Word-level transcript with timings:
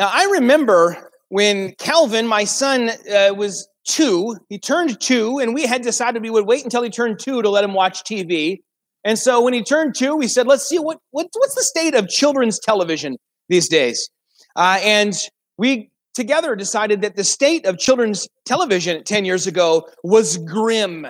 Now, 0.00 0.08
I 0.10 0.24
remember 0.32 1.10
when 1.28 1.74
Calvin, 1.74 2.26
my 2.26 2.44
son, 2.44 2.88
uh, 2.88 3.34
was 3.36 3.68
two, 3.86 4.34
he 4.48 4.58
turned 4.58 4.98
two, 4.98 5.38
and 5.38 5.52
we 5.52 5.66
had 5.66 5.82
decided 5.82 6.22
we 6.22 6.30
would 6.30 6.46
wait 6.46 6.64
until 6.64 6.80
he 6.82 6.88
turned 6.88 7.18
two 7.18 7.42
to 7.42 7.50
let 7.50 7.64
him 7.64 7.74
watch 7.74 8.02
TV. 8.02 8.62
And 9.04 9.18
so 9.18 9.42
when 9.42 9.52
he 9.52 9.62
turned 9.62 9.94
two, 9.94 10.16
we 10.16 10.26
said, 10.26 10.46
let's 10.46 10.66
see 10.66 10.78
what, 10.78 11.00
what 11.10 11.26
what's 11.34 11.54
the 11.54 11.62
state 11.62 11.94
of 11.94 12.08
children's 12.08 12.58
television 12.58 13.18
these 13.50 13.68
days. 13.68 14.08
Uh, 14.56 14.78
and 14.82 15.12
we 15.58 15.90
together 16.14 16.56
decided 16.56 17.02
that 17.02 17.16
the 17.16 17.24
state 17.24 17.66
of 17.66 17.76
children's 17.76 18.26
television 18.46 19.04
10 19.04 19.26
years 19.26 19.46
ago 19.46 19.86
was 20.02 20.38
grim. 20.38 21.04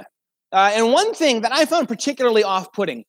Uh, 0.51 0.73
and 0.75 0.93
one 0.93 1.15
thing 1.15 1.43
that 1.43 1.53
I 1.53 1.65
found 1.65 1.87
particularly 1.87 2.43
off 2.43 2.73
putting 2.73 3.05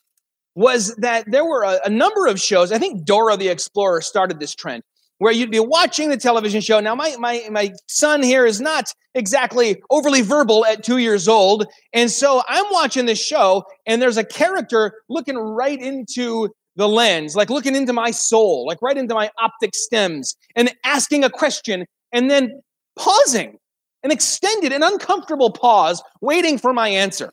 was 0.54 0.96
that 0.98 1.26
there 1.32 1.44
were 1.44 1.64
a, 1.64 1.80
a, 1.86 1.90
number 1.90 2.28
of 2.28 2.40
shows. 2.40 2.72
I 2.72 2.78
think 2.78 3.04
Dora 3.04 3.36
the 3.36 3.48
Explorer 3.48 4.02
started 4.02 4.40
this 4.40 4.54
trend 4.54 4.84
where 5.22 5.32
you'd 5.32 5.52
be 5.52 5.60
watching 5.60 6.10
the 6.10 6.18
television 6.18 6.62
show. 6.62 6.80
Now, 6.80 6.96
my, 6.96 7.16
my, 7.20 7.48
my 7.52 7.72
son 7.88 8.24
here 8.24 8.44
is 8.44 8.60
not 8.60 8.92
exactly 9.14 9.80
overly 9.92 10.22
verbal 10.24 10.66
at 10.66 10.84
two 10.84 10.98
years 10.98 11.28
old. 11.28 11.68
And 11.94 12.10
so 12.10 12.42
I'm 12.48 12.66
watching 12.72 13.06
this 13.06 13.24
show, 13.24 13.64
and 13.86 14.02
there's 14.02 14.18
a 14.18 14.24
character 14.24 14.94
looking 15.10 15.38
right 15.38 15.80
into 15.80 16.50
the 16.76 16.88
lens, 16.88 17.36
like 17.36 17.52
looking 17.52 17.76
into 17.76 17.94
my 17.94 18.10
soul, 18.10 18.66
like 18.66 18.82
right 18.82 18.98
into 18.98 19.14
my 19.14 19.30
optic 19.38 19.76
stems, 19.76 20.36
and 20.56 20.74
asking 20.86 21.24
a 21.24 21.30
question, 21.30 21.86
and 22.12 22.32
then 22.32 22.60
pausing, 22.98 23.60
an 24.02 24.10
extended 24.10 24.74
and 24.74 24.84
uncomfortable 24.84 25.52
pause, 25.52 26.02
waiting 26.22 26.58
for 26.58 26.74
my 26.74 26.88
answer. 26.88 27.32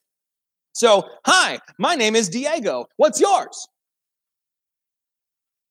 So, 0.74 1.08
hi, 1.24 1.58
my 1.78 1.94
name 1.94 2.16
is 2.16 2.28
Diego. 2.28 2.84
What's 2.98 3.18
yours? 3.18 3.66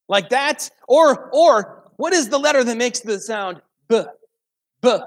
Like 0.09 0.29
that? 0.29 0.67
Or, 0.87 1.29
or 1.31 1.83
what 1.97 2.13
is 2.13 2.29
the 2.29 2.37
letter 2.37 2.63
that 2.63 2.77
makes 2.77 3.01
the 3.01 3.19
sound 3.19 3.61
b, 3.89 4.01
b? 4.81 4.97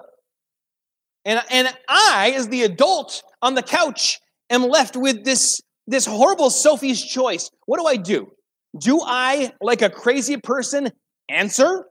And, 1.24 1.42
and 1.51 1.68
I, 1.88 2.32
as 2.37 2.48
the 2.48 2.62
adult 2.62 3.23
on 3.42 3.54
the 3.54 3.62
couch, 3.62 4.20
am 4.48 4.62
left 4.68 4.96
with 4.96 5.24
this, 5.24 5.60
this 5.87 6.06
horrible 6.06 6.50
Sophie's 6.50 7.02
choice. 7.02 7.50
What 7.66 7.78
do 7.78 7.87
I 7.87 7.96
do? 7.96 8.32
Do 8.78 9.00
I, 9.04 9.52
like 9.60 9.82
a 9.82 9.90
crazy 9.90 10.37
person, 10.37 10.90
answer 11.28 11.87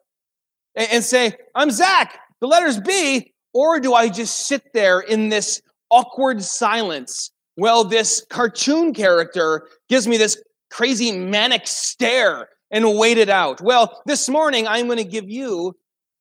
and, 0.75 0.87
and 0.91 1.03
say, 1.03 1.33
I'm 1.55 1.71
Zach, 1.71 2.19
the 2.41 2.47
letter's 2.47 2.79
B? 2.79 3.33
Or 3.53 3.79
do 3.79 3.93
I 3.93 4.09
just 4.09 4.47
sit 4.47 4.73
there 4.73 4.99
in 4.99 5.29
this 5.29 5.61
awkward 5.89 6.43
silence? 6.43 7.31
Well, 7.57 7.83
this 7.83 8.25
cartoon 8.29 8.93
character 8.93 9.67
gives 9.89 10.07
me 10.07 10.17
this 10.17 10.41
crazy 10.69 11.11
manic 11.11 11.65
stare 11.65 12.49
and 12.71 12.97
wait 12.97 13.17
it 13.17 13.29
out. 13.29 13.61
Well, 13.61 14.01
this 14.05 14.29
morning, 14.29 14.67
I'm 14.67 14.85
going 14.85 14.97
to 14.97 15.03
give 15.03 15.29
you, 15.29 15.75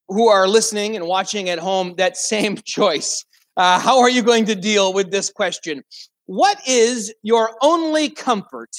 who 0.08 0.28
are 0.28 0.48
listening 0.48 0.96
and 0.96 1.06
watching 1.06 1.48
at 1.48 1.58
home, 1.58 1.94
that 1.98 2.16
same 2.32 2.56
choice. 2.56 3.24
Uh, 3.56 3.78
how 3.78 4.00
are 4.00 4.10
you 4.10 4.22
going 4.22 4.44
to 4.46 4.54
deal 4.54 4.92
with 4.92 5.10
this 5.10 5.30
question? 5.30 5.82
What 6.26 6.60
is 6.66 7.12
your 7.22 7.56
only 7.62 8.10
comfort 8.10 8.70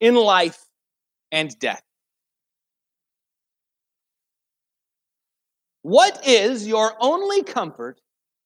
in 0.00 0.14
life 0.14 0.58
and 1.32 1.56
death? 1.58 1.82
What 5.82 6.26
is 6.26 6.66
your 6.66 6.92
only 7.00 7.42
comfort 7.42 8.00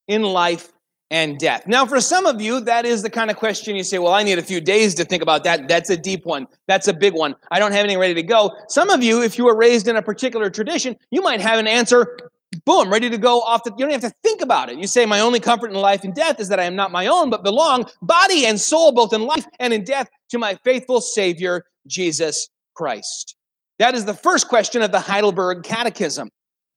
in 0.07 0.23
life 0.23 0.71
and 1.11 1.39
death. 1.39 1.67
Now, 1.67 1.87
for 1.87 2.01
some 2.01 2.27
of 2.27 2.41
you, 2.41 2.61
that 2.61 2.85
is 2.85 3.03
the 3.03 3.11
kind 3.11 3.31
of 3.31 3.37
question 3.37 3.77
you 3.77 3.85
say, 3.85 3.99
Well, 3.99 4.15
I 4.15 4.23
need 4.23 4.39
a 4.39 4.43
few 4.43 4.61
days 4.61 4.95
to 4.97 5.05
think 5.05 5.23
about 5.23 5.45
that. 5.45 5.69
That's 5.69 5.91
a 5.91 5.97
deep 5.97 6.25
one. 6.25 6.47
That's 6.67 6.89
a 6.89 6.95
big 6.95 7.15
one. 7.15 7.37
I 7.51 7.59
don't 7.59 7.73
have 7.73 7.81
anything 7.81 7.99
ready 7.99 8.15
to 8.15 8.23
go. 8.23 8.51
Some 8.69 8.91
of 8.91 9.03
you, 9.03 9.23
if 9.23 9.39
you 9.39 9.45
were 9.45 9.57
raised 9.57 9.89
in 9.89 9.97
a 9.97 10.03
particular 10.03 10.51
tradition, 10.51 10.97
you 11.11 11.23
might 11.23 11.41
have 11.41 11.59
an 11.59 11.67
answer, 11.67 12.17
boom, 12.65 12.91
ready 12.91 13.11
to 13.11 13.19
go 13.19 13.41
off 13.41 13.65
the. 13.65 13.73
You 13.77 13.87
don't 13.87 14.03
have 14.03 14.13
to 14.13 14.15
think 14.23 14.41
about 14.41 14.71
it. 14.71 14.79
You 14.79 14.87
say, 14.87 15.07
My 15.07 15.21
only 15.21 15.41
comfort 15.41 15.71
in 15.71 15.77
life 15.77 16.05
and 16.05 16.15
death 16.15 16.41
is 16.41 16.49
that 16.49 16.61
I 16.61 16.65
am 16.65 16.77
not 16.77 16.91
my 16.91 17.07
own, 17.07 17.31
but 17.31 17.45
belong, 17.45 17.87
body 18.03 18.47
and 18.47 18.61
soul, 18.61 18.93
both 18.93 19.13
in 19.13 19.23
life 19.23 19.47
and 19.61 19.73
in 19.73 19.85
death, 19.85 20.09
to 20.31 20.39
my 20.39 20.57
faithful 20.65 21.01
Savior, 21.01 21.65
Jesus 21.87 22.49
Christ. 22.75 23.37
That 23.79 23.95
is 23.95 24.05
the 24.05 24.15
first 24.15 24.49
question 24.49 24.83
of 24.83 24.93
the 24.93 25.01
Heidelberg 25.01 25.65
Catechism 25.65 26.31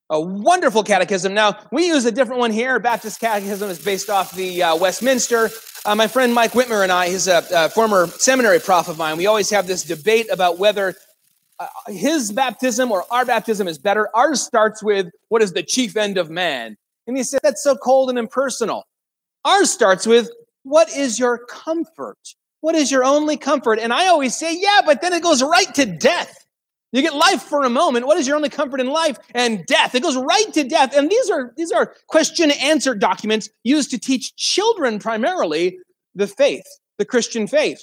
a 0.10 0.20
wonderful 0.20 0.84
catechism. 0.84 1.34
Now, 1.34 1.60
we 1.72 1.88
use 1.88 2.06
a 2.06 2.12
different 2.12 2.40
one 2.40 2.52
here. 2.52 2.80
Baptist 2.80 3.20
Catechism 3.20 3.70
is 3.70 3.84
based 3.84 4.10
off 4.10 4.32
the 4.34 4.64
uh, 4.64 4.76
Westminster. 4.76 5.50
Uh, 5.86 5.96
my 5.96 6.08
friend 6.08 6.34
Mike 6.34 6.52
Wittmer 6.52 6.84
and 6.84 6.92
I, 6.92 7.10
he's 7.10 7.28
a, 7.28 7.44
a, 7.54 7.70
former 7.70 8.08
seminary 8.08 8.60
prof 8.60 8.88
of 8.88 8.98
mine, 8.98 9.18
we 9.18 9.28
always 9.28 9.50
have 9.50 9.68
this 9.68 9.84
debate 9.84 10.28
about 10.32 10.60
whether 10.60 10.96
uh, 11.60 11.68
his 11.88 12.32
baptism 12.32 12.92
or 12.92 13.06
our 13.12 13.26
baptism 13.26 13.68
is 13.68 13.78
better. 13.78 14.10
Ours 14.16 14.42
starts 14.42 14.84
with, 14.84 15.08
What 15.30 15.42
is 15.42 15.54
the 15.54 15.64
chief 15.64 15.98
end 15.98 16.18
of 16.18 16.30
man? 16.30 16.78
And 17.06 17.18
he 17.18 17.24
said, 17.24 17.42
That's 17.44 17.64
so 17.64 17.76
cold 17.76 18.10
and 18.10 18.20
impersonal. 18.20 18.86
Ours 19.46 19.72
starts 19.72 20.08
with, 20.08 20.30
What 20.64 20.90
is 20.96 21.20
your 21.20 21.46
comfort? 21.46 22.18
What 22.62 22.76
is 22.76 22.92
your 22.92 23.04
only 23.04 23.38
comfort? 23.38 23.80
And 23.80 23.94
I 23.94 24.08
always 24.08 24.36
say, 24.38 24.58
Yeah, 24.58 24.82
but 24.86 25.02
then 25.02 25.14
it 25.14 25.24
goes 25.24 25.42
right 25.44 25.74
to 25.76 25.86
death. 25.86 26.47
You 26.94 27.02
get 27.02 27.14
life 27.14 27.44
for 27.44 27.64
a 27.64 27.70
moment. 27.70 28.08
What 28.08 28.18
is 28.18 28.28
your 28.28 28.38
only 28.38 28.50
comfort 28.50 28.80
in 28.80 28.88
life? 28.88 29.18
And 29.34 29.66
death. 29.66 29.94
It 29.94 30.04
goes 30.04 30.16
right 30.16 30.54
to 30.54 30.64
death. 30.64 30.96
And 30.96 31.10
these 31.10 31.30
are 31.30 31.54
these 31.58 31.72
are 31.72 31.94
question 32.08 32.52
answer 32.52 32.96
documents 32.96 33.50
used 33.64 33.92
to 33.92 34.00
teach 34.00 34.36
children 34.36 35.00
primarily 35.00 35.78
the 36.16 36.28
faith, 36.28 36.66
the 36.98 37.06
Christian 37.06 37.46
faith. 37.48 37.82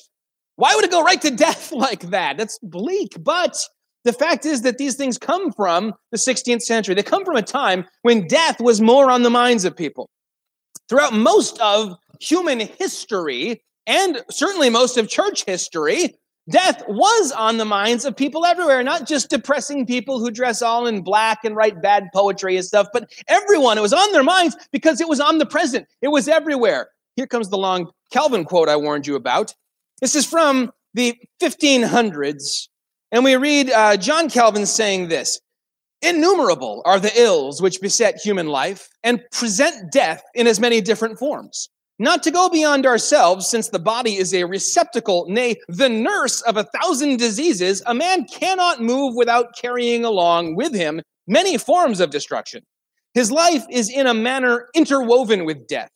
Why 0.56 0.74
would 0.74 0.84
it 0.84 0.90
go 0.90 1.02
right 1.02 1.20
to 1.22 1.30
death 1.30 1.72
like 1.72 2.10
that? 2.10 2.38
That's 2.38 2.58
bleak. 2.62 3.16
But 3.22 3.56
the 4.04 4.12
fact 4.12 4.46
is 4.46 4.62
that 4.62 4.78
these 4.78 4.96
things 4.96 5.18
come 5.18 5.52
from 5.52 5.94
the 6.10 6.18
16th 6.18 6.62
century. 6.62 6.94
They 6.94 7.02
come 7.02 7.24
from 7.24 7.36
a 7.36 7.42
time 7.42 7.86
when 8.02 8.26
death 8.26 8.60
was 8.60 8.80
more 8.80 9.10
on 9.10 9.22
the 9.22 9.30
minds 9.30 9.64
of 9.64 9.76
people. 9.76 10.08
Throughout 10.88 11.14
most 11.14 11.58
of 11.60 11.96
human 12.20 12.60
history, 12.60 13.62
and 13.86 14.22
certainly 14.30 14.68
most 14.68 14.98
of 14.98 15.08
church 15.08 15.44
history, 15.46 16.14
Death 16.50 16.82
was 16.86 17.32
on 17.32 17.56
the 17.56 17.64
minds 17.64 18.04
of 18.04 18.14
people 18.14 18.44
everywhere, 18.44 18.82
not 18.82 19.06
just 19.06 19.30
depressing 19.30 19.86
people 19.86 20.18
who 20.18 20.30
dress 20.30 20.60
all 20.60 20.86
in 20.86 21.00
black 21.00 21.38
and 21.42 21.56
write 21.56 21.80
bad 21.80 22.08
poetry 22.12 22.56
and 22.56 22.64
stuff, 22.64 22.88
but 22.92 23.10
everyone. 23.28 23.78
It 23.78 23.82
was 23.82 23.94
on 23.94 24.12
their 24.12 24.22
minds 24.22 24.54
because 24.70 25.00
it 25.00 25.08
was 25.08 25.20
omnipresent. 25.20 25.86
It 26.02 26.08
was 26.08 26.28
everywhere. 26.28 26.88
Here 27.16 27.26
comes 27.26 27.48
the 27.48 27.56
long 27.56 27.90
Calvin 28.12 28.44
quote 28.44 28.68
I 28.68 28.76
warned 28.76 29.06
you 29.06 29.14
about. 29.16 29.54
This 30.00 30.14
is 30.14 30.26
from 30.26 30.70
the 30.92 31.16
1500s. 31.40 32.68
And 33.10 33.24
we 33.24 33.36
read 33.36 33.70
uh, 33.70 33.96
John 33.96 34.28
Calvin 34.28 34.66
saying 34.66 35.08
this 35.08 35.40
Innumerable 36.02 36.82
are 36.84 37.00
the 37.00 37.18
ills 37.18 37.62
which 37.62 37.80
beset 37.80 38.20
human 38.22 38.48
life 38.48 38.90
and 39.02 39.22
present 39.32 39.90
death 39.90 40.22
in 40.34 40.46
as 40.46 40.60
many 40.60 40.82
different 40.82 41.18
forms. 41.18 41.70
Not 42.00 42.24
to 42.24 42.32
go 42.32 42.48
beyond 42.48 42.86
ourselves, 42.86 43.48
since 43.48 43.68
the 43.68 43.78
body 43.78 44.16
is 44.16 44.34
a 44.34 44.44
receptacle, 44.44 45.26
nay, 45.28 45.56
the 45.68 45.88
nurse 45.88 46.40
of 46.42 46.56
a 46.56 46.64
thousand 46.64 47.18
diseases, 47.18 47.82
a 47.86 47.94
man 47.94 48.24
cannot 48.24 48.82
move 48.82 49.14
without 49.14 49.54
carrying 49.56 50.04
along 50.04 50.56
with 50.56 50.74
him 50.74 51.00
many 51.28 51.56
forms 51.56 52.00
of 52.00 52.10
destruction. 52.10 52.64
His 53.14 53.30
life 53.30 53.64
is 53.70 53.88
in 53.88 54.08
a 54.08 54.14
manner 54.14 54.68
interwoven 54.74 55.44
with 55.44 55.68
death. 55.68 55.88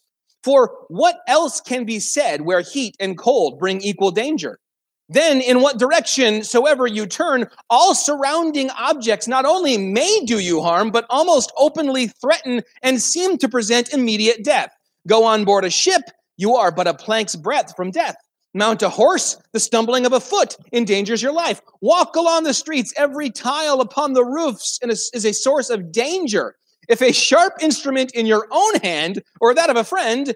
For 0.45 0.73
what 0.87 1.19
else 1.27 1.61
can 1.61 1.85
be 1.85 1.99
said 1.99 2.43
where 2.43 2.61
heat 2.61 2.95
and 3.01 3.19
cold 3.19 3.59
bring 3.59 3.81
equal 3.81 4.13
danger? 4.13 4.61
Then, 5.09 5.41
in 5.41 5.63
what 5.63 5.79
direction 5.79 6.45
soever 6.45 6.87
you 6.87 7.07
turn, 7.07 7.47
all 7.71 7.95
surrounding 7.95 8.71
objects 8.71 9.27
not 9.27 9.47
only 9.47 9.79
may 9.79 10.21
do 10.27 10.39
you 10.39 10.61
harm, 10.61 10.91
but 10.93 11.07
almost 11.11 11.51
openly 11.57 12.07
threaten 12.07 12.63
and 12.83 13.03
seem 13.03 13.37
to 13.39 13.49
present 13.49 13.93
immediate 13.93 14.45
death. 14.45 14.78
Go 15.09 15.25
on 15.25 15.45
board 15.45 15.65
a 15.65 15.71
ship, 15.71 16.03
you 16.37 16.55
are 16.55 16.71
but 16.71 16.87
a 16.87 16.93
plank's 16.93 17.35
breadth 17.35 17.75
from 17.75 17.91
death. 17.91 18.15
Mount 18.53 18.83
a 18.83 18.91
horse, 18.91 19.39
the 19.53 19.61
stumbling 19.61 20.05
of 20.05 20.13
a 20.13 20.21
foot 20.21 20.57
endangers 20.73 21.23
your 21.23 21.33
life. 21.33 21.63
Walk 21.81 22.15
along 22.15 22.45
the 22.45 22.53
streets, 22.53 22.93
every 22.97 23.31
tile 23.31 23.81
upon 23.81 24.13
the 24.13 24.25
roofs 24.25 24.79
is 24.83 25.25
a 25.25 25.33
source 25.33 25.71
of 25.71 25.91
danger. 25.91 26.55
If 26.89 27.01
a 27.01 27.13
sharp 27.13 27.55
instrument 27.61 28.13
in 28.13 28.27
your 28.27 28.47
own 28.51 28.75
hand 28.77 29.23
or 29.41 29.55
that 29.55 29.71
of 29.71 29.77
a 29.77 29.85
friend, 29.85 30.35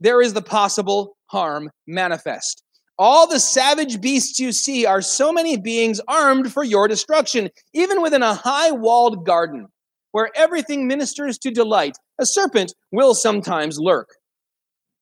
there 0.00 0.22
is 0.22 0.32
the 0.32 0.42
possible 0.42 1.16
harm 1.26 1.70
manifest. 1.86 2.62
All 2.98 3.26
the 3.26 3.40
savage 3.40 4.00
beasts 4.00 4.40
you 4.40 4.52
see 4.52 4.86
are 4.86 5.02
so 5.02 5.30
many 5.30 5.58
beings 5.58 6.00
armed 6.08 6.52
for 6.52 6.64
your 6.64 6.88
destruction, 6.88 7.50
even 7.74 8.00
within 8.00 8.22
a 8.22 8.34
high 8.34 8.70
walled 8.70 9.26
garden 9.26 9.68
where 10.16 10.30
everything 10.34 10.88
ministers 10.88 11.36
to 11.36 11.50
delight, 11.50 11.98
a 12.18 12.24
serpent 12.24 12.74
will 12.90 13.14
sometimes 13.14 13.78
lurk. 13.78 14.16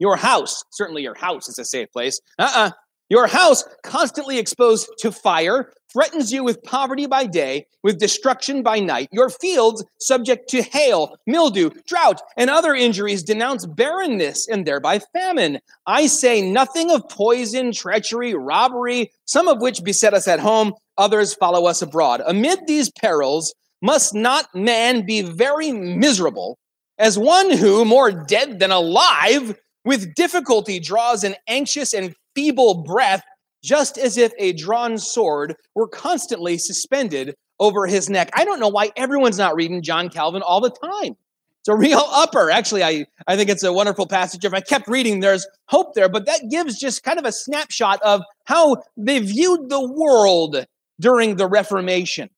Your 0.00 0.16
house, 0.16 0.64
certainly 0.72 1.02
your 1.02 1.14
house 1.14 1.48
is 1.48 1.56
a 1.56 1.64
safe 1.64 1.86
place. 1.92 2.20
Uh 2.36 2.42
uh-uh. 2.42 2.66
uh 2.66 2.70
Your 3.10 3.28
house, 3.28 3.62
constantly 3.84 4.38
exposed 4.40 4.90
to 4.98 5.12
fire, 5.12 5.70
threatens 5.92 6.32
you 6.32 6.42
with 6.42 6.64
poverty 6.64 7.06
by 7.06 7.26
day, 7.26 7.66
with 7.84 8.00
destruction 8.00 8.64
by 8.64 8.80
night. 8.80 9.06
Your 9.12 9.30
fields, 9.30 9.84
subject 10.00 10.48
to 10.48 10.62
hail, 10.62 11.14
mildew, 11.28 11.70
drought, 11.86 12.20
and 12.36 12.50
other 12.50 12.74
injuries, 12.74 13.22
denounce 13.22 13.66
barrenness 13.66 14.48
and 14.48 14.66
thereby 14.66 14.98
famine. 14.98 15.60
I 15.86 16.08
say 16.08 16.42
nothing 16.42 16.90
of 16.90 17.08
poison, 17.08 17.70
treachery, 17.70 18.34
robbery, 18.34 19.12
some 19.26 19.46
of 19.46 19.60
which 19.60 19.84
beset 19.84 20.12
us 20.12 20.26
at 20.26 20.40
home, 20.40 20.72
others 20.98 21.34
follow 21.34 21.66
us 21.66 21.82
abroad. 21.82 22.20
Amid 22.26 22.66
these 22.66 22.90
perils, 22.90 23.54
must 23.84 24.14
not 24.14 24.48
man 24.54 25.04
be 25.04 25.20
very 25.20 25.70
miserable 25.70 26.58
as 26.98 27.18
one 27.18 27.50
who, 27.50 27.84
more 27.84 28.10
dead 28.10 28.58
than 28.58 28.70
alive, 28.70 29.54
with 29.84 30.14
difficulty 30.14 30.80
draws 30.80 31.22
an 31.22 31.34
anxious 31.48 31.92
and 31.92 32.14
feeble 32.34 32.82
breath, 32.82 33.22
just 33.62 33.98
as 33.98 34.16
if 34.16 34.32
a 34.38 34.54
drawn 34.54 34.96
sword 34.96 35.54
were 35.74 35.86
constantly 35.86 36.56
suspended 36.56 37.34
over 37.60 37.86
his 37.86 38.08
neck. 38.08 38.30
I 38.32 38.46
don't 38.46 38.58
know 38.58 38.68
why 38.68 38.90
everyone's 38.96 39.36
not 39.36 39.54
reading 39.54 39.82
John 39.82 40.08
Calvin 40.08 40.40
all 40.40 40.62
the 40.62 40.70
time. 40.70 41.14
It's 41.60 41.68
a 41.68 41.76
real 41.76 42.04
upper. 42.08 42.50
Actually, 42.50 42.84
I, 42.84 43.04
I 43.26 43.36
think 43.36 43.50
it's 43.50 43.64
a 43.64 43.72
wonderful 43.72 44.06
passage. 44.06 44.46
If 44.46 44.54
I 44.54 44.60
kept 44.60 44.88
reading, 44.88 45.20
there's 45.20 45.46
hope 45.66 45.94
there, 45.94 46.08
but 46.08 46.24
that 46.24 46.48
gives 46.50 46.80
just 46.80 47.02
kind 47.02 47.18
of 47.18 47.26
a 47.26 47.32
snapshot 47.32 48.00
of 48.00 48.22
how 48.44 48.78
they 48.96 49.18
viewed 49.18 49.68
the 49.68 49.86
world 49.86 50.64
during 50.98 51.36
the 51.36 51.46
Reformation 51.46 52.30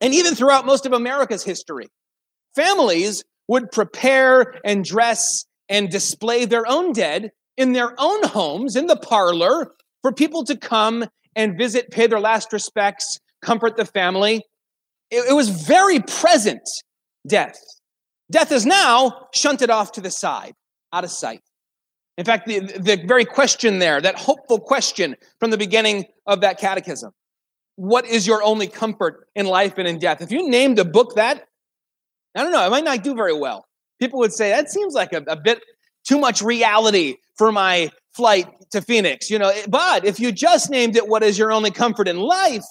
and 0.00 0.14
even 0.14 0.34
throughout 0.34 0.66
most 0.66 0.86
of 0.86 0.92
America's 0.92 1.44
history. 1.44 1.88
Families 2.54 3.24
would 3.48 3.70
prepare 3.70 4.54
and 4.64 4.84
dress 4.84 5.44
and 5.68 5.90
display 5.90 6.44
their 6.44 6.66
own 6.66 6.92
dead 6.92 7.30
in 7.56 7.72
their 7.72 7.94
own 7.98 8.22
homes, 8.24 8.76
in 8.76 8.86
the 8.86 8.96
parlor, 8.96 9.72
for 10.02 10.12
people 10.12 10.44
to 10.44 10.56
come 10.56 11.04
and 11.36 11.58
visit, 11.58 11.90
pay 11.90 12.06
their 12.06 12.20
last 12.20 12.52
respects, 12.52 13.18
comfort 13.42 13.76
the 13.76 13.84
family. 13.84 14.42
It, 15.10 15.30
it 15.30 15.34
was 15.34 15.48
very 15.48 16.00
present, 16.00 16.62
death. 17.26 17.58
Death 18.30 18.52
is 18.52 18.64
now 18.64 19.28
shunted 19.34 19.70
off 19.70 19.92
to 19.92 20.00
the 20.00 20.10
side, 20.10 20.54
out 20.92 21.04
of 21.04 21.10
sight. 21.10 21.40
In 22.16 22.24
fact, 22.24 22.46
the, 22.46 22.60
the 22.60 23.02
very 23.06 23.24
question 23.24 23.78
there, 23.78 24.00
that 24.00 24.16
hopeful 24.16 24.60
question 24.60 25.16
from 25.38 25.50
the 25.50 25.58
beginning 25.58 26.06
of 26.26 26.40
that 26.40 26.58
catechism 26.58 27.12
what 27.80 28.04
is 28.04 28.26
your 28.26 28.42
only 28.42 28.66
comfort 28.66 29.26
in 29.34 29.46
life 29.46 29.78
and 29.78 29.88
in 29.88 29.98
death? 29.98 30.20
If 30.20 30.30
you 30.30 30.50
named 30.50 30.78
a 30.78 30.84
book 30.84 31.14
that, 31.14 31.46
I 32.34 32.42
don't 32.42 32.52
know, 32.52 32.66
it 32.66 32.70
might 32.70 32.84
not 32.84 33.02
do 33.02 33.14
very 33.14 33.32
well. 33.32 33.64
People 33.98 34.18
would 34.18 34.34
say, 34.34 34.50
that 34.50 34.70
seems 34.70 34.92
like 34.92 35.14
a, 35.14 35.24
a 35.26 35.36
bit 35.36 35.62
too 36.06 36.18
much 36.18 36.42
reality 36.42 37.16
for 37.36 37.50
my 37.50 37.90
flight 38.12 38.48
to 38.72 38.82
Phoenix, 38.82 39.30
you 39.30 39.38
know. 39.38 39.48
Eh, 39.48 39.64
but 39.66 40.04
if 40.04 40.20
you 40.20 40.30
just 40.30 40.68
named 40.68 40.94
it, 40.94 41.08
What 41.08 41.22
is 41.22 41.38
Your 41.38 41.52
Only 41.52 41.70
Comfort 41.70 42.06
in 42.06 42.18
Life? 42.18 42.64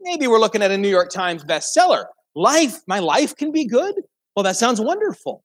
Maybe 0.00 0.26
we're 0.26 0.40
looking 0.40 0.60
at 0.60 0.72
a 0.72 0.76
New 0.76 0.88
York 0.88 1.10
Times 1.10 1.44
bestseller. 1.44 2.06
Life, 2.34 2.80
my 2.88 2.98
life 2.98 3.36
can 3.36 3.52
be 3.52 3.64
good? 3.64 3.94
Well, 4.34 4.42
that 4.42 4.56
sounds 4.56 4.80
wonderful. 4.80 5.44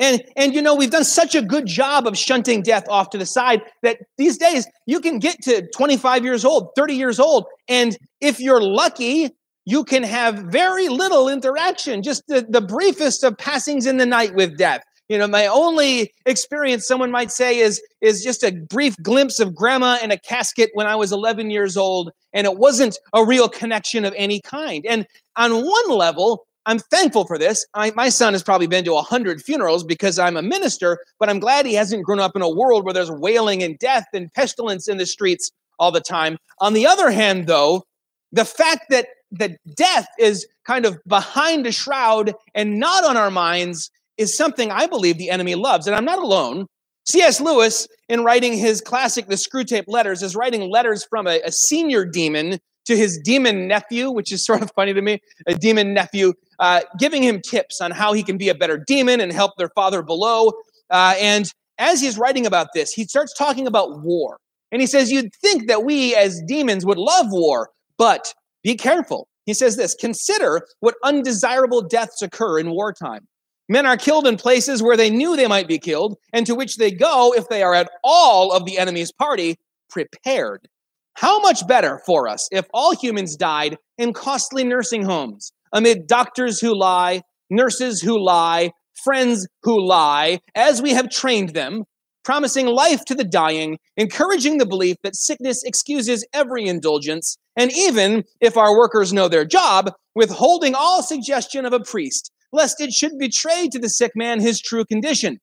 And, 0.00 0.24
and 0.34 0.54
you 0.54 0.62
know, 0.62 0.74
we've 0.74 0.90
done 0.90 1.04
such 1.04 1.34
a 1.34 1.42
good 1.42 1.66
job 1.66 2.06
of 2.06 2.16
shunting 2.16 2.62
death 2.62 2.84
off 2.88 3.10
to 3.10 3.18
the 3.18 3.26
side 3.26 3.62
that 3.82 3.98
these 4.16 4.38
days 4.38 4.66
you 4.86 4.98
can 4.98 5.18
get 5.18 5.40
to 5.42 5.68
25 5.76 6.24
years 6.24 6.44
old, 6.44 6.70
30 6.74 6.94
years 6.94 7.20
old, 7.20 7.44
and 7.68 7.96
if 8.20 8.40
you're 8.40 8.62
lucky, 8.62 9.30
you 9.66 9.84
can 9.84 10.02
have 10.02 10.36
very 10.50 10.88
little 10.88 11.28
interaction, 11.28 12.02
just 12.02 12.26
the, 12.28 12.46
the 12.48 12.62
briefest 12.62 13.22
of 13.22 13.36
passings 13.36 13.86
in 13.86 13.98
the 13.98 14.06
night 14.06 14.34
with 14.34 14.56
death. 14.56 14.82
You 15.10 15.18
know, 15.18 15.26
my 15.26 15.46
only 15.46 16.14
experience, 16.24 16.86
someone 16.86 17.10
might 17.10 17.32
say, 17.32 17.58
is, 17.58 17.82
is 18.00 18.22
just 18.22 18.42
a 18.42 18.52
brief 18.52 18.96
glimpse 19.02 19.38
of 19.40 19.54
grandma 19.54 19.98
in 20.02 20.12
a 20.12 20.18
casket 20.18 20.70
when 20.74 20.86
I 20.86 20.94
was 20.94 21.12
11 21.12 21.50
years 21.50 21.76
old, 21.76 22.10
and 22.32 22.46
it 22.46 22.56
wasn't 22.56 22.96
a 23.12 23.24
real 23.24 23.48
connection 23.48 24.04
of 24.04 24.14
any 24.16 24.40
kind. 24.40 24.86
And 24.86 25.06
on 25.36 25.64
one 25.64 25.90
level, 25.90 26.46
I'm 26.66 26.78
thankful 26.78 27.26
for 27.26 27.38
this. 27.38 27.66
I, 27.74 27.90
my 27.92 28.08
son 28.10 28.34
has 28.34 28.42
probably 28.42 28.66
been 28.66 28.84
to 28.84 28.94
a 28.94 29.02
hundred 29.02 29.42
funerals 29.42 29.82
because 29.82 30.18
I'm 30.18 30.36
a 30.36 30.42
minister, 30.42 30.98
but 31.18 31.28
I'm 31.28 31.40
glad 31.40 31.66
he 31.66 31.74
hasn't 31.74 32.04
grown 32.04 32.20
up 32.20 32.36
in 32.36 32.42
a 32.42 32.50
world 32.50 32.84
where 32.84 32.94
there's 32.94 33.10
wailing 33.10 33.62
and 33.62 33.78
death 33.78 34.06
and 34.12 34.32
pestilence 34.34 34.86
in 34.88 34.98
the 34.98 35.06
streets 35.06 35.50
all 35.78 35.90
the 35.90 36.00
time. 36.00 36.36
On 36.60 36.74
the 36.74 36.86
other 36.86 37.10
hand, 37.10 37.46
though, 37.46 37.84
the 38.32 38.44
fact 38.44 38.86
that 38.90 39.08
that 39.32 39.58
death 39.74 40.08
is 40.18 40.46
kind 40.64 40.84
of 40.84 40.98
behind 41.06 41.66
a 41.66 41.72
shroud 41.72 42.34
and 42.54 42.78
not 42.78 43.04
on 43.04 43.16
our 43.16 43.30
minds 43.30 43.90
is 44.16 44.36
something 44.36 44.70
I 44.70 44.86
believe 44.86 45.18
the 45.18 45.30
enemy 45.30 45.54
loves. 45.54 45.86
And 45.86 45.96
I'm 45.96 46.04
not 46.04 46.18
alone. 46.18 46.66
C.S. 47.06 47.40
Lewis, 47.40 47.88
in 48.08 48.22
writing 48.22 48.52
his 48.52 48.80
classic 48.80 49.26
The 49.26 49.36
Screwtape 49.36 49.84
Letters, 49.86 50.22
is 50.22 50.36
writing 50.36 50.68
letters 50.70 51.04
from 51.08 51.26
a, 51.26 51.40
a 51.44 51.50
senior 51.50 52.04
demon 52.04 52.60
to 52.86 52.96
his 52.96 53.18
demon 53.18 53.68
nephew, 53.68 54.10
which 54.10 54.32
is 54.32 54.44
sort 54.46 54.62
of 54.62 54.70
funny 54.74 54.92
to 54.94 55.02
me, 55.02 55.20
a 55.46 55.54
demon 55.54 55.94
nephew, 55.94 56.32
uh, 56.58 56.80
giving 56.98 57.22
him 57.22 57.40
tips 57.40 57.80
on 57.80 57.90
how 57.90 58.12
he 58.12 58.22
can 58.22 58.36
be 58.36 58.48
a 58.48 58.54
better 58.54 58.82
demon 58.86 59.20
and 59.20 59.32
help 59.32 59.52
their 59.56 59.70
father 59.70 60.02
below. 60.02 60.52
Uh, 60.90 61.14
and 61.18 61.52
as 61.78 62.00
he's 62.00 62.18
writing 62.18 62.46
about 62.46 62.68
this, 62.74 62.92
he 62.92 63.04
starts 63.04 63.32
talking 63.36 63.66
about 63.66 64.00
war. 64.02 64.38
And 64.72 64.80
he 64.80 64.86
says, 64.86 65.10
You'd 65.10 65.34
think 65.34 65.66
that 65.68 65.84
we 65.84 66.14
as 66.14 66.40
demons 66.46 66.86
would 66.86 66.98
love 66.98 67.26
war, 67.30 67.70
but 67.96 68.34
be 68.62 68.76
careful. 68.76 69.28
He 69.46 69.54
says 69.54 69.76
this 69.76 69.94
consider 69.94 70.62
what 70.80 70.94
undesirable 71.02 71.82
deaths 71.82 72.22
occur 72.22 72.58
in 72.58 72.70
wartime. 72.70 73.26
Men 73.68 73.86
are 73.86 73.96
killed 73.96 74.26
in 74.26 74.36
places 74.36 74.82
where 74.82 74.96
they 74.96 75.10
knew 75.10 75.36
they 75.36 75.46
might 75.46 75.68
be 75.68 75.78
killed, 75.78 76.18
and 76.32 76.46
to 76.46 76.54
which 76.54 76.76
they 76.76 76.90
go 76.90 77.32
if 77.34 77.48
they 77.48 77.62
are 77.62 77.74
at 77.74 77.90
all 78.04 78.52
of 78.52 78.64
the 78.64 78.78
enemy's 78.78 79.12
party 79.12 79.56
prepared. 79.88 80.68
How 81.14 81.40
much 81.40 81.66
better 81.66 82.00
for 82.06 82.28
us 82.28 82.48
if 82.50 82.66
all 82.72 82.94
humans 82.94 83.36
died 83.36 83.76
in 83.98 84.12
costly 84.12 84.64
nursing 84.64 85.04
homes, 85.04 85.52
amid 85.72 86.06
doctors 86.06 86.60
who 86.60 86.78
lie, 86.78 87.22
nurses 87.50 88.00
who 88.00 88.18
lie, 88.18 88.70
friends 89.04 89.46
who 89.62 89.86
lie, 89.86 90.40
as 90.54 90.80
we 90.80 90.90
have 90.92 91.10
trained 91.10 91.50
them, 91.50 91.84
promising 92.24 92.66
life 92.66 93.04
to 93.06 93.14
the 93.14 93.24
dying, 93.24 93.78
encouraging 93.96 94.58
the 94.58 94.66
belief 94.66 94.96
that 95.02 95.16
sickness 95.16 95.62
excuses 95.64 96.26
every 96.32 96.66
indulgence, 96.66 97.36
and 97.56 97.72
even, 97.72 98.24
if 98.40 98.56
our 98.56 98.76
workers 98.76 99.12
know 99.12 99.28
their 99.28 99.44
job, 99.44 99.92
withholding 100.14 100.74
all 100.74 101.02
suggestion 101.02 101.64
of 101.64 101.72
a 101.72 101.80
priest, 101.80 102.30
lest 102.52 102.80
it 102.80 102.92
should 102.92 103.12
betray 103.18 103.68
to 103.68 103.78
the 103.78 103.88
sick 103.88 104.12
man 104.14 104.40
his 104.40 104.60
true 104.60 104.84
condition. 104.84 105.38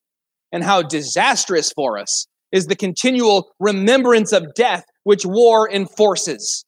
And 0.51 0.63
how 0.63 0.81
disastrous 0.81 1.71
for 1.71 1.97
us 1.97 2.27
is 2.51 2.67
the 2.67 2.75
continual 2.75 3.51
remembrance 3.59 4.31
of 4.31 4.53
death 4.55 4.85
which 5.07 5.25
war 5.25 5.71
enforces. 5.71 6.65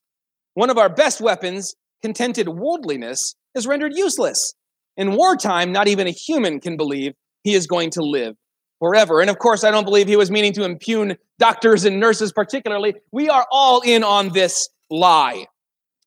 One 0.54 0.70
of 0.70 0.78
our 0.78 0.88
best 0.88 1.20
weapons, 1.20 1.76
contented 2.02 2.48
worldliness, 2.48 3.36
is 3.54 3.68
rendered 3.68 3.92
useless. 3.94 4.54
In 4.96 5.18
wartime, 5.18 5.74
not 5.74 5.90
even 5.90 6.08
a 6.08 6.12
human 6.12 6.62
can 6.62 6.78
believe 6.78 7.12
he 7.44 7.54
is 7.54 7.68
going 7.68 7.90
to 7.92 8.02
live 8.02 8.38
forever. 8.80 9.20
And 9.20 9.30
of 9.30 9.40
course, 9.40 9.66
I 9.66 9.72
don't 9.72 9.84
believe 9.84 10.08
he 10.08 10.16
was 10.16 10.32
meaning 10.32 10.54
to 10.54 10.64
impugn 10.64 11.18
doctors 11.38 11.84
and 11.84 12.00
nurses 12.00 12.32
particularly. 12.32 12.96
We 13.12 13.28
are 13.28 13.46
all 13.52 13.82
in 13.82 14.06
on 14.06 14.30
this 14.30 14.70
lie. 14.90 15.46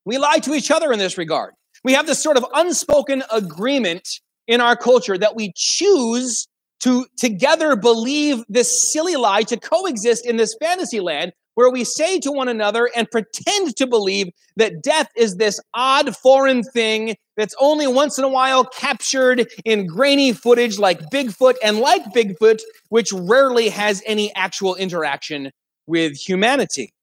We 0.03 0.17
lie 0.17 0.39
to 0.39 0.55
each 0.55 0.71
other 0.71 0.91
in 0.91 0.97
this 0.97 1.19
regard. 1.19 1.53
We 1.83 1.93
have 1.93 2.07
this 2.07 2.23
sort 2.23 2.37
of 2.37 2.47
unspoken 2.55 3.21
agreement 3.31 4.07
in 4.47 4.59
our 4.59 4.75
culture 4.75 5.19
that 5.19 5.35
we 5.35 5.53
choose 5.55 6.47
to 6.79 7.05
together 7.15 7.75
believe 7.75 8.43
this 8.49 8.91
silly 8.91 9.17
lie 9.17 9.43
to 9.43 9.59
coexist 9.59 10.25
in 10.25 10.37
this 10.37 10.55
fantasy 10.59 10.99
land 10.99 11.31
where 11.55 11.69
we 11.69 11.83
say 11.83 12.19
to 12.19 12.31
one 12.31 12.47
another 12.47 12.89
and 12.95 13.09
pretend 13.11 13.75
to 13.77 13.87
believe 13.87 14.29
that 14.55 14.81
death 14.81 15.09
is 15.15 15.35
this 15.35 15.59
odd 15.73 16.15
foreign 16.15 16.63
thing 16.63 17.15
that's 17.37 17.55
only 17.59 17.87
once 17.87 18.17
in 18.17 18.23
a 18.23 18.29
while 18.29 18.65
captured 18.65 19.47
in 19.65 19.87
grainy 19.87 20.33
footage 20.33 20.79
like 20.79 20.99
Bigfoot 21.11 21.55
and 21.63 21.79
like 21.79 22.03
Bigfoot, 22.13 22.61
which 22.89 23.11
rarely 23.13 23.69
has 23.69 24.01
any 24.05 24.33
actual 24.35 24.75
interaction 24.75 25.51
with 25.87 26.15
humanity. 26.15 26.93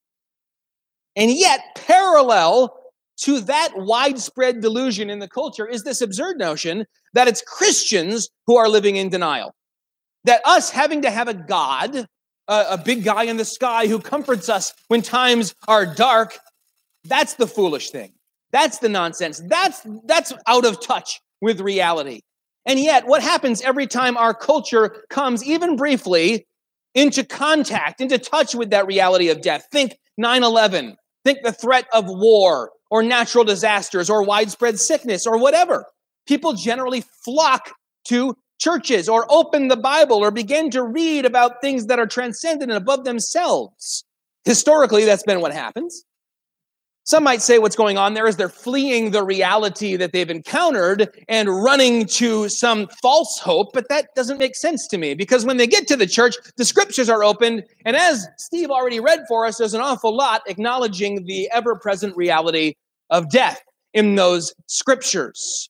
And 1.16 1.30
yet, 1.30 1.60
parallel 1.74 2.76
to 3.18 3.40
that 3.42 3.72
widespread 3.76 4.60
delusion 4.60 5.10
in 5.10 5.18
the 5.18 5.28
culture 5.28 5.66
is 5.66 5.82
this 5.82 6.00
absurd 6.00 6.38
notion 6.38 6.86
that 7.12 7.28
it's 7.28 7.42
Christians 7.42 8.30
who 8.46 8.56
are 8.56 8.68
living 8.68 8.96
in 8.96 9.10
denial. 9.10 9.54
That 10.24 10.40
us 10.44 10.70
having 10.70 11.02
to 11.02 11.10
have 11.10 11.28
a 11.28 11.34
God 11.34 12.06
a, 12.50 12.72
a 12.72 12.78
big 12.78 13.04
guy 13.04 13.22
in 13.22 13.36
the 13.36 13.44
sky 13.44 13.86
who 13.86 14.00
comforts 14.00 14.48
us 14.48 14.74
when 14.88 15.00
times 15.00 15.54
are 15.68 15.86
dark. 15.86 16.38
That's 17.04 17.34
the 17.34 17.46
foolish 17.46 17.90
thing. 17.90 18.12
That's 18.52 18.78
the 18.78 18.88
nonsense. 18.88 19.40
That's 19.46 19.80
that's 20.04 20.32
out 20.46 20.66
of 20.66 20.84
touch 20.84 21.20
with 21.40 21.60
reality. 21.60 22.20
And 22.66 22.78
yet, 22.78 23.06
what 23.06 23.22
happens 23.22 23.62
every 23.62 23.86
time 23.86 24.16
our 24.16 24.34
culture 24.34 25.04
comes, 25.08 25.44
even 25.44 25.76
briefly, 25.76 26.46
into 26.94 27.24
contact, 27.24 28.00
into 28.00 28.18
touch 28.18 28.54
with 28.54 28.70
that 28.70 28.86
reality 28.86 29.28
of 29.28 29.40
death? 29.40 29.66
Think 29.72 29.96
9 30.18 30.42
11, 30.42 30.96
think 31.24 31.38
the 31.42 31.52
threat 31.52 31.86
of 31.94 32.04
war 32.06 32.72
or 32.90 33.02
natural 33.02 33.44
disasters 33.44 34.10
or 34.10 34.24
widespread 34.24 34.78
sickness 34.78 35.26
or 35.26 35.38
whatever. 35.38 35.86
People 36.26 36.52
generally 36.52 37.04
flock 37.24 37.72
to 38.06 38.34
churches 38.60 39.08
or 39.08 39.26
open 39.30 39.68
the 39.68 39.76
Bible 39.76 40.18
or 40.18 40.30
begin 40.30 40.70
to 40.70 40.84
read 40.84 41.24
about 41.24 41.60
things 41.60 41.86
that 41.86 41.98
are 41.98 42.06
transcendent 42.06 42.70
and 42.70 42.78
above 42.78 43.04
themselves. 43.04 44.04
Historically, 44.44 45.04
that's 45.04 45.24
been 45.24 45.40
what 45.40 45.52
happens. 45.52 46.04
Some 47.04 47.24
might 47.24 47.42
say 47.42 47.58
what's 47.58 47.74
going 47.74 47.98
on 47.98 48.14
there 48.14 48.26
is 48.26 48.36
they're 48.36 48.48
fleeing 48.48 49.10
the 49.10 49.24
reality 49.24 49.96
that 49.96 50.12
they've 50.12 50.30
encountered 50.30 51.08
and 51.28 51.48
running 51.48 52.06
to 52.06 52.48
some 52.48 52.86
false 53.02 53.38
hope, 53.38 53.72
but 53.72 53.88
that 53.88 54.14
doesn't 54.14 54.38
make 54.38 54.54
sense 54.54 54.86
to 54.88 54.98
me 54.98 55.14
because 55.14 55.44
when 55.44 55.56
they 55.56 55.66
get 55.66 55.88
to 55.88 55.96
the 55.96 56.06
church, 56.06 56.36
the 56.56 56.64
scriptures 56.64 57.08
are 57.08 57.24
opened. 57.24 57.64
And 57.84 57.96
as 57.96 58.28
Steve 58.36 58.70
already 58.70 59.00
read 59.00 59.20
for 59.26 59.46
us, 59.46 59.56
there's 59.56 59.74
an 59.74 59.80
awful 59.80 60.14
lot 60.14 60.42
acknowledging 60.46 61.24
the 61.24 61.50
ever 61.52 61.74
present 61.74 62.16
reality 62.16 62.74
of 63.08 63.30
death. 63.30 63.62
in 63.92 64.14
those 64.14 64.54
scriptures. 64.66 65.69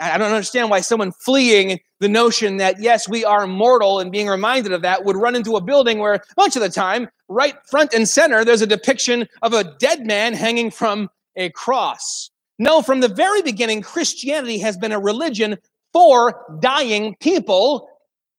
I 0.00 0.18
don't 0.18 0.32
understand 0.32 0.70
why 0.70 0.80
someone 0.80 1.12
fleeing 1.12 1.80
the 2.00 2.08
notion 2.08 2.58
that, 2.58 2.80
yes, 2.80 3.08
we 3.08 3.24
are 3.24 3.46
mortal 3.46 3.98
and 3.98 4.12
being 4.12 4.28
reminded 4.28 4.72
of 4.72 4.82
that 4.82 5.04
would 5.04 5.16
run 5.16 5.34
into 5.34 5.56
a 5.56 5.60
building 5.62 5.98
where, 5.98 6.22
much 6.36 6.56
of 6.56 6.62
the 6.62 6.68
time, 6.68 7.08
right 7.28 7.54
front 7.70 7.94
and 7.94 8.08
center, 8.08 8.44
there's 8.44 8.62
a 8.62 8.66
depiction 8.66 9.26
of 9.42 9.54
a 9.54 9.64
dead 9.78 10.06
man 10.06 10.34
hanging 10.34 10.70
from 10.70 11.08
a 11.36 11.50
cross. 11.50 12.30
No, 12.58 12.82
from 12.82 13.00
the 13.00 13.08
very 13.08 13.42
beginning, 13.42 13.82
Christianity 13.82 14.58
has 14.58 14.76
been 14.76 14.92
a 14.92 15.00
religion 15.00 15.56
for 15.92 16.44
dying 16.60 17.16
people, 17.20 17.88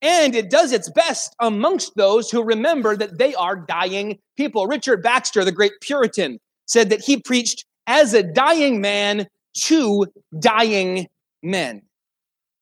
and 0.00 0.34
it 0.34 0.50
does 0.50 0.72
its 0.72 0.90
best 0.90 1.34
amongst 1.40 1.96
those 1.96 2.30
who 2.30 2.42
remember 2.42 2.96
that 2.96 3.18
they 3.18 3.34
are 3.34 3.56
dying 3.56 4.18
people. 4.36 4.66
Richard 4.66 5.02
Baxter, 5.02 5.44
the 5.44 5.52
great 5.52 5.72
Puritan, 5.80 6.38
said 6.66 6.90
that 6.90 7.00
he 7.00 7.20
preached 7.20 7.64
as 7.86 8.14
a 8.14 8.22
dying 8.22 8.80
man 8.80 9.26
to 9.54 10.06
dying 10.38 11.08
men. 11.42 11.82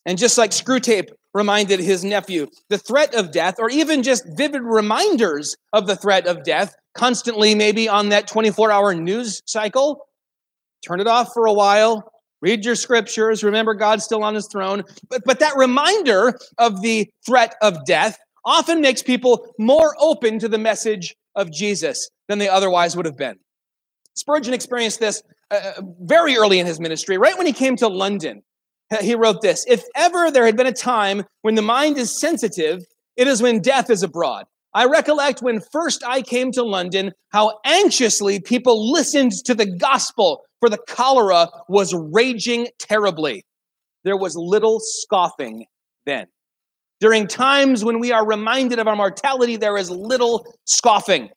And 0.04 0.18
just 0.18 0.38
like 0.38 0.52
Screwtape 0.52 1.08
reminded 1.34 1.80
his 1.80 2.04
nephew, 2.04 2.46
the 2.70 2.78
threat 2.78 3.14
of 3.14 3.32
death, 3.32 3.56
or 3.58 3.68
even 3.68 4.02
just 4.02 4.24
vivid 4.36 4.62
reminders 4.62 5.56
of 5.72 5.86
the 5.86 5.96
threat 5.96 6.26
of 6.26 6.44
death, 6.44 6.74
constantly 6.94 7.54
maybe 7.54 7.88
on 7.88 8.08
that 8.08 8.26
24 8.26 8.70
hour 8.70 8.94
news 8.94 9.42
cycle, 9.46 10.06
turn 10.86 11.00
it 11.00 11.06
off 11.06 11.32
for 11.34 11.46
a 11.46 11.52
while, 11.52 12.10
read 12.40 12.64
your 12.64 12.74
scriptures, 12.74 13.42
remember 13.42 13.74
God's 13.74 14.04
still 14.04 14.22
on 14.22 14.34
his 14.34 14.48
throne. 14.48 14.82
But, 15.10 15.22
but 15.24 15.40
that 15.40 15.56
reminder 15.56 16.38
of 16.58 16.80
the 16.80 17.10
threat 17.26 17.54
of 17.60 17.84
death 17.84 18.16
often 18.44 18.80
makes 18.80 19.02
people 19.02 19.52
more 19.58 19.94
open 19.98 20.38
to 20.38 20.48
the 20.48 20.58
message 20.58 21.14
of 21.34 21.52
Jesus 21.52 22.08
than 22.28 22.38
they 22.38 22.48
otherwise 22.48 22.96
would 22.96 23.06
have 23.06 23.16
been. 23.16 23.36
Spurgeon 24.14 24.54
experienced 24.54 25.00
this 25.00 25.22
uh, 25.50 25.72
very 26.00 26.36
early 26.36 26.58
in 26.58 26.66
his 26.66 26.80
ministry, 26.80 27.18
right 27.18 27.36
when 27.36 27.46
he 27.46 27.52
came 27.52 27.76
to 27.76 27.88
London. 27.88 28.42
He 29.00 29.14
wrote 29.14 29.42
this 29.42 29.64
If 29.68 29.84
ever 29.94 30.30
there 30.30 30.46
had 30.46 30.56
been 30.56 30.66
a 30.66 30.72
time 30.72 31.24
when 31.42 31.54
the 31.54 31.62
mind 31.62 31.98
is 31.98 32.16
sensitive, 32.16 32.84
it 33.16 33.26
is 33.26 33.42
when 33.42 33.60
death 33.60 33.90
is 33.90 34.02
abroad. 34.02 34.46
I 34.74 34.84
recollect 34.84 35.42
when 35.42 35.62
first 35.72 36.04
I 36.06 36.20
came 36.20 36.52
to 36.52 36.62
London, 36.62 37.12
how 37.30 37.58
anxiously 37.64 38.40
people 38.40 38.92
listened 38.92 39.32
to 39.46 39.54
the 39.54 39.66
gospel, 39.66 40.42
for 40.60 40.68
the 40.68 40.78
cholera 40.86 41.48
was 41.68 41.94
raging 41.94 42.68
terribly. 42.78 43.44
There 44.04 44.16
was 44.16 44.36
little 44.36 44.78
scoffing 44.80 45.64
then. 46.04 46.26
During 47.00 47.26
times 47.26 47.84
when 47.84 48.00
we 48.00 48.12
are 48.12 48.26
reminded 48.26 48.78
of 48.78 48.86
our 48.86 48.96
mortality, 48.96 49.56
there 49.56 49.76
is 49.76 49.90
little 49.90 50.46
scoffing. 50.64 51.30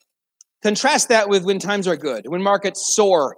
Contrast 0.62 1.10
that 1.10 1.30
with 1.30 1.44
when 1.46 1.60
times 1.60 1.88
are 1.88 1.98
good, 1.98 2.28
when 2.28 2.44
markets 2.44 2.94
soar, 2.94 3.38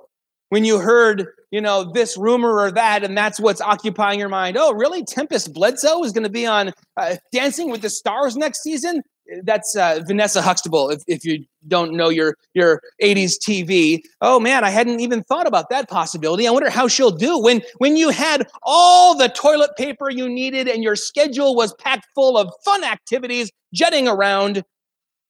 when 0.52 0.66
you 0.66 0.80
heard, 0.80 1.28
you 1.50 1.62
know, 1.62 1.90
this 1.94 2.18
rumor 2.18 2.60
or 2.60 2.72
that, 2.72 3.06
and 3.06 3.18
that's 3.18 3.40
what's 3.40 3.62
occupying 3.62 4.20
your 4.20 4.28
mind. 4.28 4.58
Oh, 4.60 4.74
really? 4.74 5.02
Tempest 5.06 5.54
Bledsoe 5.54 6.04
is 6.04 6.12
going 6.12 6.26
to 6.26 6.30
be 6.30 6.46
on 6.46 6.74
uh, 6.98 7.16
Dancing 7.32 7.72
with 7.72 7.82
the 7.82 7.90
Stars 7.90 8.36
next 8.36 8.62
season? 8.62 9.02
That's 9.44 9.78
uh, 9.78 10.02
Vanessa 10.06 10.42
Huxtable. 10.42 10.90
If, 10.90 11.04
if 11.08 11.24
you 11.24 11.46
don't 11.70 11.94
know 11.94 12.10
your 12.10 12.36
your 12.54 12.82
80s 13.02 13.36
TV, 13.42 14.02
oh 14.20 14.42
man, 14.42 14.66
I 14.66 14.72
hadn't 14.72 15.00
even 15.00 15.24
thought 15.24 15.48
about 15.48 15.70
that 15.70 15.88
possibility. 15.88 16.46
I 16.50 16.52
wonder 16.52 16.70
how 16.70 16.90
she'll 16.90 17.12
do 17.12 17.40
when 17.40 17.62
when 17.78 17.96
you 17.96 18.10
had 18.10 18.46
all 18.64 19.18
the 19.18 19.30
toilet 19.30 19.72
paper 19.78 20.10
you 20.10 20.28
needed 20.28 20.68
and 20.68 20.84
your 20.84 20.98
schedule 20.98 21.56
was 21.56 21.74
packed 21.76 22.08
full 22.14 22.38
of 22.38 22.52
fun 22.66 22.84
activities 22.84 23.50
jetting 23.74 24.10
around. 24.10 24.64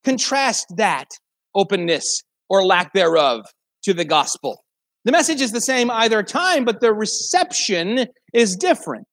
Contrast 0.03 0.65
that 0.77 1.09
openness 1.53 2.23
or 2.49 2.65
lack 2.65 2.93
thereof 2.93 3.45
to 3.83 3.93
the 3.93 4.05
gospel. 4.05 4.60
The 5.03 5.11
message 5.11 5.41
is 5.41 5.51
the 5.51 5.61
same 5.61 5.89
either 5.89 6.21
time, 6.21 6.63
but 6.63 6.79
the 6.79 6.93
reception 6.93 8.07
is 8.33 8.55
different. 8.55 9.07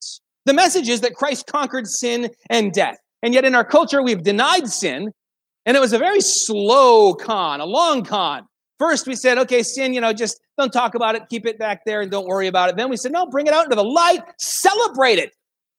The 0.44 0.52
message 0.52 0.88
is 0.88 1.00
that 1.00 1.14
Christ 1.14 1.46
conquered 1.46 1.86
sin 1.86 2.30
and 2.50 2.72
death. 2.72 2.98
And 3.22 3.34
yet 3.34 3.44
in 3.44 3.54
our 3.54 3.64
culture, 3.64 4.02
we've 4.02 4.22
denied 4.22 4.68
sin. 4.68 5.12
And 5.66 5.76
it 5.76 5.80
was 5.80 5.92
a 5.92 5.98
very 5.98 6.20
slow 6.20 7.14
con, 7.14 7.60
a 7.60 7.66
long 7.66 8.04
con. 8.04 8.46
First, 8.78 9.06
we 9.06 9.16
said, 9.16 9.38
okay, 9.38 9.62
sin, 9.62 9.92
you 9.92 10.00
know, 10.00 10.12
just 10.12 10.40
don't 10.56 10.72
talk 10.72 10.94
about 10.94 11.16
it, 11.16 11.22
keep 11.28 11.46
it 11.46 11.58
back 11.58 11.84
there, 11.84 12.00
and 12.00 12.10
don't 12.10 12.26
worry 12.26 12.46
about 12.46 12.70
it. 12.70 12.76
Then 12.76 12.88
we 12.88 12.96
said, 12.96 13.12
no, 13.12 13.26
bring 13.26 13.46
it 13.46 13.52
out 13.52 13.64
into 13.64 13.76
the 13.76 13.84
light, 13.84 14.22
celebrate 14.38 15.18
it. 15.18 15.32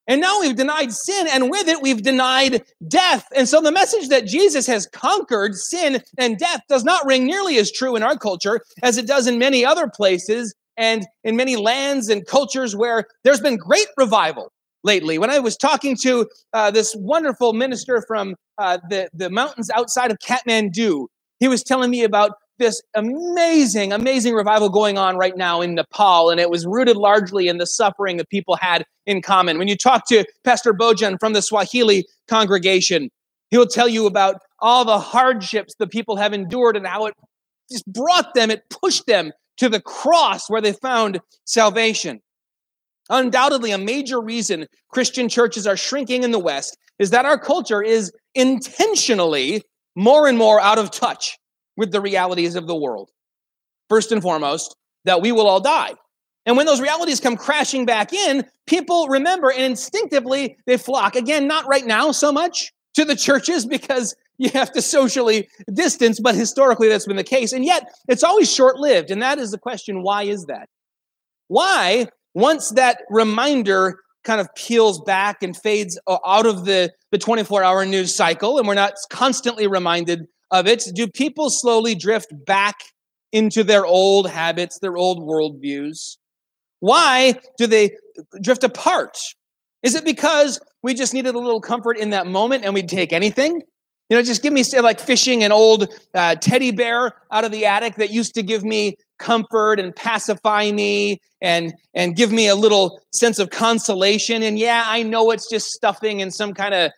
And 0.10 0.20
now 0.20 0.40
we've 0.42 0.56
denied 0.56 0.92
sin, 0.92 1.28
and 1.32 1.52
with 1.52 1.68
it, 1.68 1.84
we've 1.84 2.02
denied 2.02 2.64
death. 2.88 3.28
And 3.36 3.48
so 3.48 3.62
the 3.62 3.72
message 3.72 4.10
that 4.10 4.26
Jesus 4.26 4.66
has 4.66 4.88
conquered 4.88 5.56
sin 5.56 6.02
and 6.18 6.38
death 6.38 6.62
does 6.68 6.84
not 6.84 7.06
ring 7.06 7.26
nearly 7.26 7.58
as 7.58 7.72
true 7.72 7.96
in 7.96 8.02
our 8.02 8.18
culture 8.18 8.62
as 8.82 8.98
it 8.98 9.06
does 9.06 9.28
in 9.28 9.38
many 9.38 9.64
other 9.64 9.88
places 9.88 10.56
and 10.78 11.06
in 11.24 11.36
many 11.36 11.56
lands 11.58 12.10
and 12.10 12.26
cultures 12.26 12.76
where 12.76 13.06
there's 13.24 13.40
been 13.40 13.58
great 13.58 13.88
revival 13.98 14.52
lately. 14.84 15.20
When 15.20 15.30
I 15.30 15.38
was 15.38 15.56
talking 15.56 15.96
to 16.02 16.28
uh, 16.54 16.72
this 16.72 16.96
wonderful 16.98 17.54
minister 17.54 18.04
from 18.08 18.36
uh, 18.58 18.80
the, 18.90 19.10
the 19.14 19.30
mountains 19.30 19.70
outside 19.76 20.10
of 20.10 20.18
Kathmandu, 20.18 21.06
he 21.40 21.48
was 21.48 21.64
telling 21.64 21.92
me 21.92 22.04
about 22.04 22.32
this 22.60 22.82
amazing, 22.96 23.92
amazing 23.92 24.36
revival 24.36 24.70
going 24.70 24.98
on 24.98 25.18
right 25.18 25.36
now 25.36 25.62
in 25.62 25.76
Nepal, 25.76 26.30
and 26.30 26.40
it 26.40 26.50
was 26.50 26.66
rooted 26.66 26.98
largely 26.98 27.48
in 27.48 27.58
the 27.58 27.66
suffering 27.66 28.18
that 28.18 28.30
people 28.30 28.56
had 28.56 28.86
in 29.06 29.22
common. 29.22 29.58
When 29.58 29.68
you 29.68 29.76
talk 29.76 30.08
to 30.10 30.26
Pastor 30.44 30.74
Bojan 30.74 31.20
from 31.20 31.34
the 31.34 31.42
Swahili 31.42 32.06
congregation, 32.28 33.10
he 33.50 33.58
will 33.58 33.66
tell 33.66 33.88
you 33.88 34.06
about 34.06 34.36
all 34.60 34.86
the 34.86 35.00
hardships 35.00 35.74
the 35.80 35.88
people 35.88 36.16
have 36.18 36.34
endured 36.34 36.78
and 36.78 36.86
how 36.86 37.08
it 37.08 37.16
just 37.72 37.86
brought 37.92 38.34
them, 38.36 38.52
it 38.52 38.64
pushed 38.70 39.08
them 39.08 39.32
to 39.58 39.70
the 39.70 39.82
cross 39.82 40.50
where 40.50 40.62
they 40.62 40.74
found 40.74 41.20
salvation. 41.46 42.20
Undoubtedly, 43.10 43.72
a 43.72 43.78
major 43.78 44.22
reason 44.22 44.68
Christian 44.90 45.30
churches 45.30 45.66
are 45.66 45.78
shrinking 45.78 46.24
in 46.24 46.32
the 46.32 46.40
West 46.40 46.78
is 47.00 47.10
that 47.10 47.26
our 47.26 47.40
culture 47.40 47.82
is 47.82 48.12
intentionally 48.36 49.64
more 49.96 50.28
and 50.28 50.38
more 50.38 50.60
out 50.62 50.78
of 50.78 50.92
touch 50.92 51.38
with 51.80 51.94
the 51.94 52.02
realities 52.02 52.56
of 52.56 52.68
the 52.68 52.76
world. 52.76 53.10
First 53.88 54.12
and 54.12 54.22
foremost, 54.22 54.76
that 55.06 55.22
we 55.22 55.32
will 55.32 55.48
all 55.48 55.62
die. 55.62 55.94
And 56.46 56.58
when 56.58 56.66
those 56.66 56.82
realities 56.82 57.22
come 57.22 57.38
crashing 57.38 57.86
back 57.86 58.12
in, 58.12 58.46
people 58.68 59.08
remember 59.08 59.50
and 59.50 59.64
instinctively 59.64 60.58
they 60.68 60.76
flock. 60.78 61.16
Again, 61.16 61.48
not 61.48 61.68
right 61.68 61.86
now 61.86 62.12
so 62.12 62.34
much 62.34 62.74
to 62.96 63.06
the 63.06 63.16
churches 63.16 63.66
because 63.66 64.14
you 64.38 64.50
have 64.50 64.74
to 64.74 64.82
socially 64.82 65.48
distance, 65.72 66.20
but 66.20 66.36
historically 66.36 66.90
that's 66.90 67.08
been 67.08 67.16
the 67.16 67.24
case. 67.24 67.54
And 67.54 67.64
yet 67.64 67.90
it's 68.10 68.24
always 68.24 68.54
short 68.54 68.76
lived. 68.76 69.10
And 69.10 69.22
that 69.22 69.40
is 69.40 69.52
the 69.52 69.58
question 69.58 70.04
why 70.04 70.24
is 70.24 70.46
that? 70.46 70.68
Why, 71.48 72.08
once 72.34 72.72
that 72.72 73.04
reminder 73.10 74.00
kind 74.26 74.42
of 74.42 74.54
peels 74.56 75.00
back 75.00 75.42
and 75.42 75.56
fades 75.56 75.98
out 76.10 76.46
of 76.46 76.66
the, 76.66 76.92
the 77.12 77.18
24 77.18 77.64
hour 77.64 77.86
news 77.86 78.14
cycle, 78.14 78.58
and 78.58 78.68
we're 78.68 78.74
not 78.74 78.96
constantly 79.10 79.66
reminded 79.66 80.28
of 80.52 80.68
it, 80.68 80.84
do 80.94 81.08
people 81.08 81.50
slowly 81.50 81.96
drift 81.96 82.34
back 82.46 82.76
into 83.32 83.64
their 83.64 83.86
old 83.86 84.30
habits, 84.30 84.80
their 84.80 84.98
old 84.98 85.20
worldviews? 85.20 86.18
Why 86.80 87.36
do 87.58 87.68
they 87.68 87.92
drift 88.42 88.64
apart? 88.64 89.18
Is 89.84 89.96
it 89.96 90.04
because 90.04 90.60
we 90.84 90.94
just 90.94 91.14
needed 91.14 91.36
a 91.36 91.40
little 91.40 91.62
comfort 91.62 91.98
in 91.98 92.10
that 92.12 92.28
moment 92.28 92.66
and 92.66 92.74
we'd 92.74 92.90
take 92.90 93.14
anything? 93.14 93.62
You 94.10 94.18
know, 94.18 94.24
just 94.24 94.42
give 94.42 94.54
me 94.54 94.64
like 94.82 95.00
fishing 95.00 95.44
an 95.44 95.52
old 95.52 95.94
uh, 96.16 96.36
teddy 96.36 96.72
bear 96.72 97.12
out 97.32 97.46
of 97.46 97.52
the 97.52 97.66
attic 97.66 97.96
that 97.96 98.10
used 98.10 98.34
to 98.36 98.44
give 98.44 98.64
me 98.64 98.96
comfort 99.20 99.80
and 99.80 99.96
pacify 99.96 100.72
me 100.72 101.20
and 101.42 101.74
and 101.94 102.16
give 102.16 102.32
me 102.32 102.48
a 102.48 102.56
little 102.56 103.00
sense 103.14 103.38
of 103.38 103.52
consolation. 103.52 104.42
And 104.42 104.58
yeah, 104.58 104.84
I 104.88 105.04
know 105.04 105.30
it's 105.30 105.48
just 105.48 105.68
stuffing 105.68 106.24
and 106.24 106.34
some 106.34 106.56
kind 106.56 106.74
of 106.74 106.92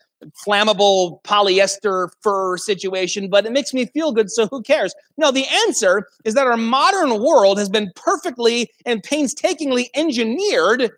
flammable 0.45 1.21
polyester 1.23 2.09
fur 2.21 2.57
situation, 2.57 3.29
but 3.29 3.45
it 3.45 3.51
makes 3.51 3.73
me 3.73 3.85
feel 3.87 4.11
good, 4.11 4.29
so 4.29 4.47
who 4.47 4.61
cares? 4.61 4.93
No, 5.17 5.31
the 5.31 5.45
answer 5.67 6.07
is 6.25 6.33
that 6.33 6.47
our 6.47 6.57
modern 6.57 7.21
world 7.21 7.57
has 7.57 7.69
been 7.69 7.91
perfectly 7.95 8.69
and 8.85 9.03
painstakingly 9.03 9.89
engineered 9.95 10.91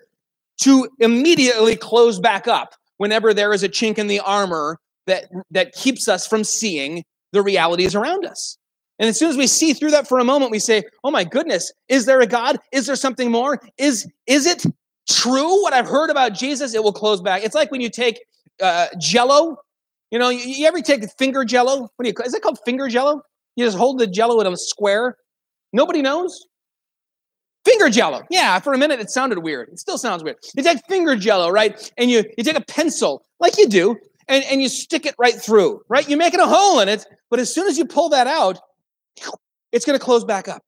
to 0.61 0.89
immediately 0.99 1.75
close 1.75 2.19
back 2.19 2.47
up 2.47 2.75
whenever 2.97 3.33
there 3.33 3.53
is 3.53 3.63
a 3.63 3.69
chink 3.69 3.97
in 3.97 4.07
the 4.07 4.19
armor 4.19 4.77
that, 5.07 5.25
that 5.51 5.73
keeps 5.73 6.07
us 6.07 6.27
from 6.27 6.43
seeing 6.43 7.03
the 7.31 7.41
realities 7.41 7.95
around 7.95 8.25
us. 8.25 8.57
And 8.99 9.09
as 9.09 9.17
soon 9.17 9.29
as 9.29 9.37
we 9.37 9.47
see 9.47 9.73
through 9.73 9.91
that 9.91 10.07
for 10.07 10.19
a 10.19 10.23
moment, 10.23 10.51
we 10.51 10.59
say, 10.59 10.83
"Oh 11.03 11.11
my 11.11 11.23
goodness, 11.23 11.71
is 11.89 12.05
there 12.05 12.21
a 12.21 12.27
God? 12.27 12.59
Is 12.71 12.85
there 12.85 12.95
something 12.95 13.31
more? 13.31 13.59
Is 13.77 14.07
is 14.27 14.45
it 14.45 14.63
true 15.09 15.61
what 15.63 15.73
I've 15.73 15.87
heard 15.87 16.11
about 16.11 16.33
Jesus?" 16.33 16.75
It 16.75 16.83
will 16.83 16.93
close 16.93 17.19
back. 17.19 17.43
It's 17.43 17.55
like 17.55 17.71
when 17.71 17.81
you 17.81 17.89
take 17.89 18.23
uh, 18.63 18.87
Jello. 18.99 19.57
You 20.11 20.19
know, 20.19 20.29
you, 20.29 20.39
you 20.39 20.65
ever 20.67 20.81
take 20.81 21.03
finger 21.17 21.43
Jello? 21.43 21.81
What 21.81 22.03
do 22.03 22.07
you? 22.07 22.13
Call 22.13 22.25
is 22.25 22.33
it 22.33 22.41
called 22.41 22.59
finger 22.65 22.87
Jello? 22.87 23.21
You 23.55 23.65
just 23.65 23.77
hold 23.77 23.99
the 23.99 24.07
Jello 24.07 24.39
in 24.39 24.47
a 24.47 24.57
square. 24.57 25.17
Nobody 25.73 26.01
knows. 26.01 26.47
Finger 27.65 27.89
Jello. 27.89 28.23
Yeah, 28.29 28.59
for 28.59 28.73
a 28.73 28.77
minute 28.77 28.99
it 28.99 29.09
sounded 29.09 29.39
weird. 29.39 29.69
It 29.69 29.79
still 29.79 29.97
sounds 29.97 30.23
weird. 30.23 30.37
You 30.55 30.63
take 30.63 30.85
finger 30.87 31.15
Jello, 31.15 31.49
right? 31.49 31.91
And 31.97 32.09
you 32.09 32.23
you 32.37 32.43
take 32.43 32.57
a 32.57 32.65
pencil, 32.65 33.23
like 33.39 33.57
you 33.57 33.67
do, 33.67 33.95
and, 34.27 34.43
and 34.45 34.61
you 34.61 34.69
stick 34.69 35.05
it 35.05 35.15
right 35.17 35.35
through, 35.35 35.81
right? 35.89 36.07
You're 36.07 36.19
making 36.19 36.39
a 36.39 36.47
hole 36.47 36.79
in 36.79 36.89
it, 36.89 37.05
but 37.29 37.39
as 37.39 37.53
soon 37.53 37.67
as 37.67 37.77
you 37.77 37.85
pull 37.85 38.09
that 38.09 38.27
out, 38.27 38.59
it's 39.71 39.85
going 39.85 39.97
to 39.97 40.03
close 40.03 40.23
back 40.23 40.47
up. 40.47 40.63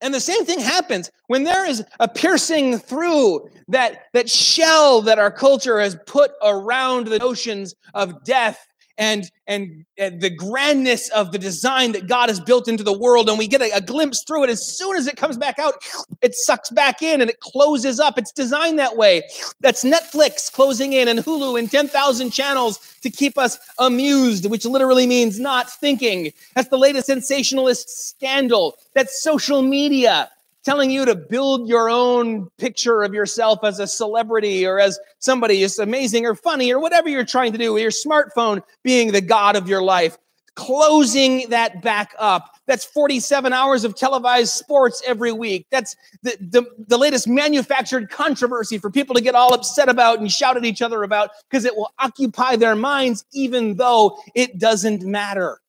And 0.00 0.14
the 0.14 0.20
same 0.20 0.44
thing 0.44 0.60
happens 0.60 1.10
when 1.26 1.44
there 1.44 1.66
is 1.66 1.84
a 1.98 2.08
piercing 2.08 2.78
through 2.78 3.50
that, 3.68 4.06
that 4.12 4.30
shell 4.30 5.02
that 5.02 5.18
our 5.18 5.30
culture 5.30 5.78
has 5.78 5.96
put 6.06 6.32
around 6.42 7.06
the 7.06 7.18
notions 7.18 7.74
of 7.94 8.24
death 8.24 8.66
and, 9.00 9.30
and, 9.46 9.86
and, 9.96 10.20
the 10.20 10.28
grandness 10.28 11.08
of 11.08 11.32
the 11.32 11.38
design 11.38 11.92
that 11.92 12.06
God 12.06 12.28
has 12.28 12.38
built 12.38 12.68
into 12.68 12.84
the 12.84 12.96
world. 12.96 13.30
And 13.30 13.38
we 13.38 13.48
get 13.48 13.62
a, 13.62 13.70
a 13.74 13.80
glimpse 13.80 14.22
through 14.22 14.44
it. 14.44 14.50
As 14.50 14.76
soon 14.76 14.94
as 14.94 15.06
it 15.06 15.16
comes 15.16 15.38
back 15.38 15.58
out, 15.58 15.74
it 16.20 16.34
sucks 16.34 16.68
back 16.68 17.00
in 17.00 17.22
and 17.22 17.30
it 17.30 17.40
closes 17.40 17.98
up. 17.98 18.18
It's 18.18 18.30
designed 18.30 18.78
that 18.78 18.98
way. 18.98 19.22
That's 19.60 19.84
Netflix 19.84 20.52
closing 20.52 20.92
in 20.92 21.08
and 21.08 21.18
Hulu 21.18 21.58
and 21.58 21.70
10,000 21.70 22.30
channels 22.30 22.78
to 23.00 23.10
keep 23.10 23.38
us 23.38 23.58
amused, 23.78 24.48
which 24.50 24.66
literally 24.66 25.06
means 25.06 25.40
not 25.40 25.70
thinking. 25.70 26.32
That's 26.54 26.68
the 26.68 26.78
latest 26.78 27.06
sensationalist 27.06 27.88
scandal. 28.08 28.76
That's 28.94 29.22
social 29.22 29.62
media 29.62 30.30
telling 30.64 30.90
you 30.90 31.04
to 31.04 31.14
build 31.14 31.68
your 31.68 31.88
own 31.88 32.48
picture 32.58 33.02
of 33.02 33.14
yourself 33.14 33.60
as 33.64 33.78
a 33.78 33.86
celebrity 33.86 34.66
or 34.66 34.78
as 34.78 34.98
somebody 35.18 35.62
is 35.62 35.78
amazing 35.78 36.26
or 36.26 36.34
funny 36.34 36.72
or 36.72 36.78
whatever 36.78 37.08
you're 37.08 37.24
trying 37.24 37.52
to 37.52 37.58
do, 37.58 37.72
with 37.72 37.82
your 37.82 37.90
smartphone 37.90 38.62
being 38.82 39.12
the 39.12 39.20
God 39.20 39.56
of 39.56 39.68
your 39.68 39.82
life. 39.82 40.18
Closing 40.56 41.48
that 41.48 41.80
back 41.80 42.14
up. 42.18 42.50
That's 42.66 42.84
47 42.84 43.52
hours 43.52 43.84
of 43.84 43.94
televised 43.94 44.52
sports 44.52 45.00
every 45.06 45.32
week. 45.32 45.66
That's 45.70 45.96
the, 46.22 46.36
the, 46.40 46.64
the 46.86 46.98
latest 46.98 47.26
manufactured 47.26 48.10
controversy 48.10 48.76
for 48.76 48.90
people 48.90 49.14
to 49.14 49.22
get 49.22 49.34
all 49.34 49.54
upset 49.54 49.88
about 49.88 50.18
and 50.18 50.30
shout 50.30 50.56
at 50.56 50.64
each 50.64 50.82
other 50.82 51.02
about 51.02 51.30
because 51.48 51.64
it 51.64 51.74
will 51.74 51.92
occupy 51.98 52.56
their 52.56 52.76
minds, 52.76 53.24
even 53.32 53.76
though 53.76 54.18
it 54.34 54.58
doesn't 54.58 55.02
matter. 55.02 55.60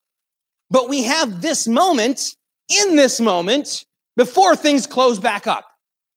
But 0.70 0.90
we 0.90 1.04
have 1.04 1.42
this 1.42 1.68
moment, 1.68 2.36
in 2.70 2.96
this 2.96 3.20
moment, 3.20 3.86
before 4.18 4.56
things 4.56 4.88
close 4.88 5.20
back 5.20 5.48
up. 5.48 5.66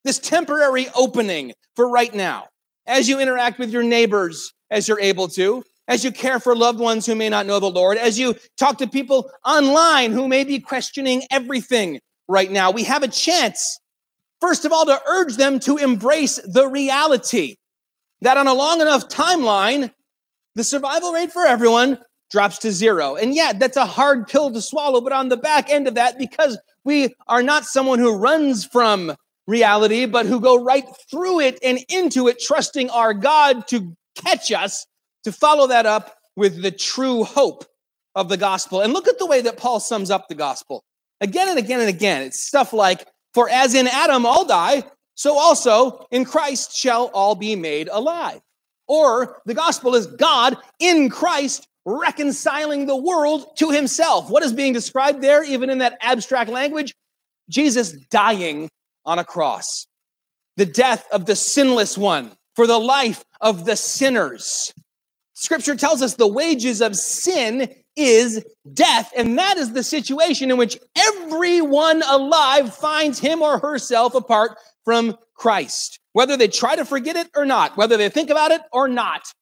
This 0.04 0.18
temporary 0.18 0.88
opening 0.94 1.52
for 1.76 1.88
right 1.88 2.12
now. 2.14 2.48
As 2.86 3.08
you 3.08 3.18
interact 3.18 3.58
with 3.58 3.70
your 3.70 3.82
neighbors 3.82 4.52
as 4.70 4.88
you're 4.88 5.00
able 5.00 5.28
to, 5.28 5.62
as 5.88 6.04
you 6.04 6.10
care 6.10 6.40
for 6.40 6.56
loved 6.56 6.78
ones 6.78 7.06
who 7.06 7.14
may 7.14 7.28
not 7.28 7.46
know 7.46 7.60
the 7.60 7.70
Lord, 7.70 7.96
as 7.96 8.18
you 8.18 8.34
talk 8.58 8.78
to 8.78 8.86
people 8.86 9.30
online 9.44 10.12
who 10.12 10.28
may 10.28 10.44
be 10.44 10.58
questioning 10.58 11.22
everything 11.30 12.00
right 12.28 12.50
now, 12.50 12.70
we 12.70 12.84
have 12.84 13.02
a 13.02 13.08
chance, 13.08 13.78
first 14.40 14.64
of 14.64 14.72
all, 14.72 14.86
to 14.86 15.00
urge 15.06 15.36
them 15.36 15.58
to 15.60 15.76
embrace 15.76 16.36
the 16.46 16.68
reality 16.68 17.56
that 18.20 18.36
on 18.36 18.46
a 18.46 18.54
long 18.54 18.80
enough 18.80 19.08
timeline, 19.08 19.90
the 20.54 20.64
survival 20.64 21.12
rate 21.12 21.32
for 21.32 21.44
everyone 21.46 21.98
drops 22.30 22.58
to 22.58 22.72
zero. 22.72 23.16
And 23.16 23.34
yeah, 23.34 23.52
that's 23.52 23.76
a 23.76 23.86
hard 23.86 24.26
pill 24.26 24.52
to 24.52 24.62
swallow, 24.62 25.00
but 25.00 25.12
on 25.12 25.28
the 25.28 25.36
back 25.36 25.70
end 25.70 25.86
of 25.86 25.94
that, 25.94 26.18
because 26.18 26.58
we 26.84 27.14
are 27.26 27.42
not 27.42 27.64
someone 27.64 27.98
who 27.98 28.16
runs 28.16 28.64
from 28.64 29.14
reality, 29.46 30.06
but 30.06 30.26
who 30.26 30.40
go 30.40 30.62
right 30.62 30.84
through 31.10 31.40
it 31.40 31.58
and 31.62 31.78
into 31.88 32.28
it, 32.28 32.40
trusting 32.40 32.90
our 32.90 33.14
God 33.14 33.66
to 33.68 33.94
catch 34.14 34.52
us, 34.52 34.86
to 35.24 35.32
follow 35.32 35.66
that 35.68 35.86
up 35.86 36.16
with 36.36 36.62
the 36.62 36.70
true 36.70 37.24
hope 37.24 37.64
of 38.14 38.28
the 38.28 38.36
gospel. 38.36 38.80
And 38.80 38.92
look 38.92 39.08
at 39.08 39.18
the 39.18 39.26
way 39.26 39.40
that 39.42 39.56
Paul 39.56 39.80
sums 39.80 40.10
up 40.10 40.28
the 40.28 40.34
gospel 40.34 40.84
again 41.20 41.48
and 41.48 41.58
again 41.58 41.80
and 41.80 41.88
again. 41.88 42.22
It's 42.22 42.42
stuff 42.42 42.72
like, 42.72 43.06
For 43.32 43.48
as 43.48 43.74
in 43.74 43.88
Adam 43.88 44.26
all 44.26 44.44
die, 44.44 44.84
so 45.14 45.36
also 45.36 46.06
in 46.10 46.24
Christ 46.24 46.76
shall 46.76 47.06
all 47.14 47.34
be 47.34 47.56
made 47.56 47.88
alive. 47.90 48.40
Or 48.86 49.40
the 49.46 49.54
gospel 49.54 49.94
is 49.94 50.06
God 50.06 50.56
in 50.78 51.08
Christ 51.08 51.66
reconciling 51.84 52.86
the 52.86 52.96
world 52.96 53.56
to 53.58 53.70
himself. 53.70 54.30
What 54.30 54.42
is 54.42 54.52
being 54.52 54.72
described 54.72 55.22
there, 55.22 55.44
even 55.44 55.70
in 55.70 55.78
that 55.78 55.98
abstract 56.00 56.50
language? 56.50 56.94
Jesus 57.48 57.92
dying 58.10 58.68
on 59.04 59.18
a 59.18 59.24
cross, 59.24 59.86
the 60.56 60.66
death 60.66 61.06
of 61.12 61.26
the 61.26 61.36
sinless 61.36 61.98
one 61.98 62.32
for 62.56 62.66
the 62.66 62.78
life 62.78 63.24
of 63.40 63.64
the 63.64 63.76
sinners. 63.76 64.72
Scripture 65.34 65.74
tells 65.74 66.00
us 66.00 66.14
the 66.14 66.26
wages 66.26 66.80
of 66.80 66.96
sin 66.96 67.68
is 67.96 68.44
death, 68.72 69.12
and 69.16 69.38
that 69.38 69.58
is 69.58 69.72
the 69.72 69.82
situation 69.82 70.50
in 70.50 70.56
which 70.56 70.78
everyone 70.96 72.02
alive 72.08 72.74
finds 72.74 73.18
him 73.18 73.42
or 73.42 73.58
herself 73.58 74.14
apart 74.14 74.56
from 74.84 75.16
Christ. 75.34 75.98
Whether 76.12 76.36
they 76.36 76.48
try 76.48 76.76
to 76.76 76.84
forget 76.84 77.16
it 77.16 77.28
or 77.36 77.44
not, 77.44 77.76
whether 77.76 77.96
they 77.96 78.08
think 78.08 78.30
about 78.30 78.52
it 78.52 78.62
or 78.72 78.88
not, 78.88 79.32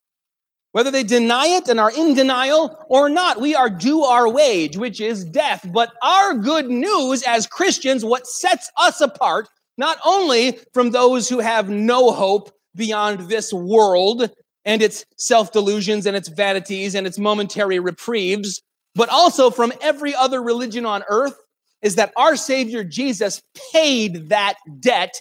whether 0.72 0.90
they 0.90 1.02
deny 1.02 1.46
it 1.46 1.68
and 1.68 1.78
are 1.78 1.92
in 1.92 2.14
denial 2.14 2.84
or 2.88 3.08
not, 3.08 3.40
we 3.40 3.54
are 3.54 3.70
due 3.70 4.02
our 4.02 4.28
wage, 4.28 4.76
which 4.76 5.00
is 5.00 5.24
death. 5.24 5.66
But 5.72 5.92
our 6.02 6.34
good 6.34 6.68
news 6.68 7.22
as 7.22 7.46
Christians, 7.46 8.04
what 8.04 8.26
sets 8.26 8.70
us 8.78 9.00
apart, 9.00 9.48
not 9.76 9.98
only 10.04 10.58
from 10.72 10.90
those 10.90 11.28
who 11.28 11.40
have 11.40 11.68
no 11.68 12.10
hope 12.10 12.50
beyond 12.74 13.28
this 13.28 13.52
world 13.52 14.30
and 14.64 14.80
its 14.80 15.04
self 15.16 15.52
delusions 15.52 16.06
and 16.06 16.16
its 16.16 16.28
vanities 16.28 16.94
and 16.94 17.06
its 17.06 17.18
momentary 17.18 17.78
reprieves, 17.78 18.62
but 18.94 19.10
also 19.10 19.50
from 19.50 19.72
every 19.82 20.14
other 20.14 20.42
religion 20.42 20.86
on 20.86 21.04
earth, 21.08 21.36
is 21.82 21.96
that 21.96 22.12
our 22.16 22.36
Savior 22.36 22.84
Jesus 22.84 23.42
paid 23.72 24.30
that 24.30 24.54
debt 24.80 25.20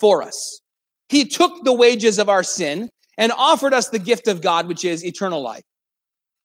for 0.00 0.22
us. 0.22 0.60
He 1.08 1.24
took 1.24 1.64
the 1.64 1.72
wages 1.72 2.18
of 2.18 2.28
our 2.28 2.42
sin 2.42 2.90
and 3.18 3.32
offered 3.32 3.74
us 3.74 3.88
the 3.88 3.98
gift 3.98 4.28
of 4.28 4.40
God, 4.40 4.68
which 4.68 4.84
is 4.84 5.04
eternal 5.04 5.42
life. 5.42 5.64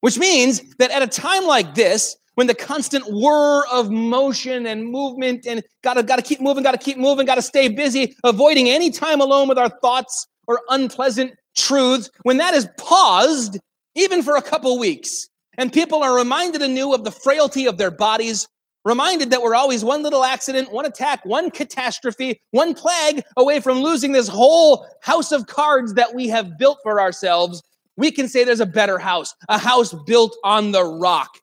Which 0.01 0.17
means 0.17 0.61
that 0.75 0.91
at 0.91 1.01
a 1.01 1.07
time 1.07 1.45
like 1.45 1.75
this, 1.75 2.15
when 2.35 2.45
the 2.45 2.53
constant 2.53 3.03
whir 3.07 3.65
of 3.71 3.89
motion 3.89 4.67
and 4.67 4.91
movement 4.91 5.47
and 5.47 5.63
gotta 5.83 6.03
gotta 6.03 6.21
keep 6.21 6.39
moving, 6.39 6.63
gotta 6.63 6.77
keep 6.77 6.97
moving, 6.97 7.25
gotta 7.25 7.41
stay 7.41 7.67
busy, 7.67 8.15
avoiding 8.23 8.69
any 8.69 8.91
time 8.91 9.21
alone 9.21 9.47
with 9.47 9.57
our 9.57 9.69
thoughts 9.81 10.27
or 10.47 10.61
unpleasant 10.69 11.33
truths, 11.55 12.11
when 12.21 12.37
that 12.37 12.53
is 12.53 12.69
paused, 12.77 13.57
even 13.95 14.21
for 14.21 14.35
a 14.35 14.41
couple 14.41 14.77
weeks, 14.77 15.27
and 15.57 15.73
people 15.73 16.03
are 16.03 16.15
reminded 16.15 16.61
anew 16.61 16.93
of 16.93 17.03
the 17.03 17.11
frailty 17.11 17.65
of 17.65 17.79
their 17.79 17.89
bodies, 17.89 18.47
reminded 18.87 19.31
that 19.31 19.41
we're 19.41 19.53
always 19.53 19.83
one 19.83 20.01
little 20.01 20.23
accident, 20.23 20.71
one 20.71 20.85
attack, 20.85 21.23
one 21.25 21.51
catastrophe, 21.51 22.39
one 22.51 22.73
plague 22.73 23.21
away 23.35 23.59
from 23.59 23.79
losing 23.79 24.13
this 24.13 24.29
whole 24.29 24.87
house 25.01 25.33
of 25.33 25.45
cards 25.45 25.95
that 25.95 26.15
we 26.15 26.29
have 26.29 26.57
built 26.57 26.79
for 26.83 27.01
ourselves, 27.01 27.61
we 27.97 28.11
can 28.11 28.29
say 28.29 28.45
there's 28.45 28.61
a 28.61 28.65
better 28.65 28.97
house, 28.97 29.35
a 29.49 29.57
house 29.57 29.93
built 30.05 30.37
on 30.45 30.71
the 30.71 30.85
rock. 30.85 31.37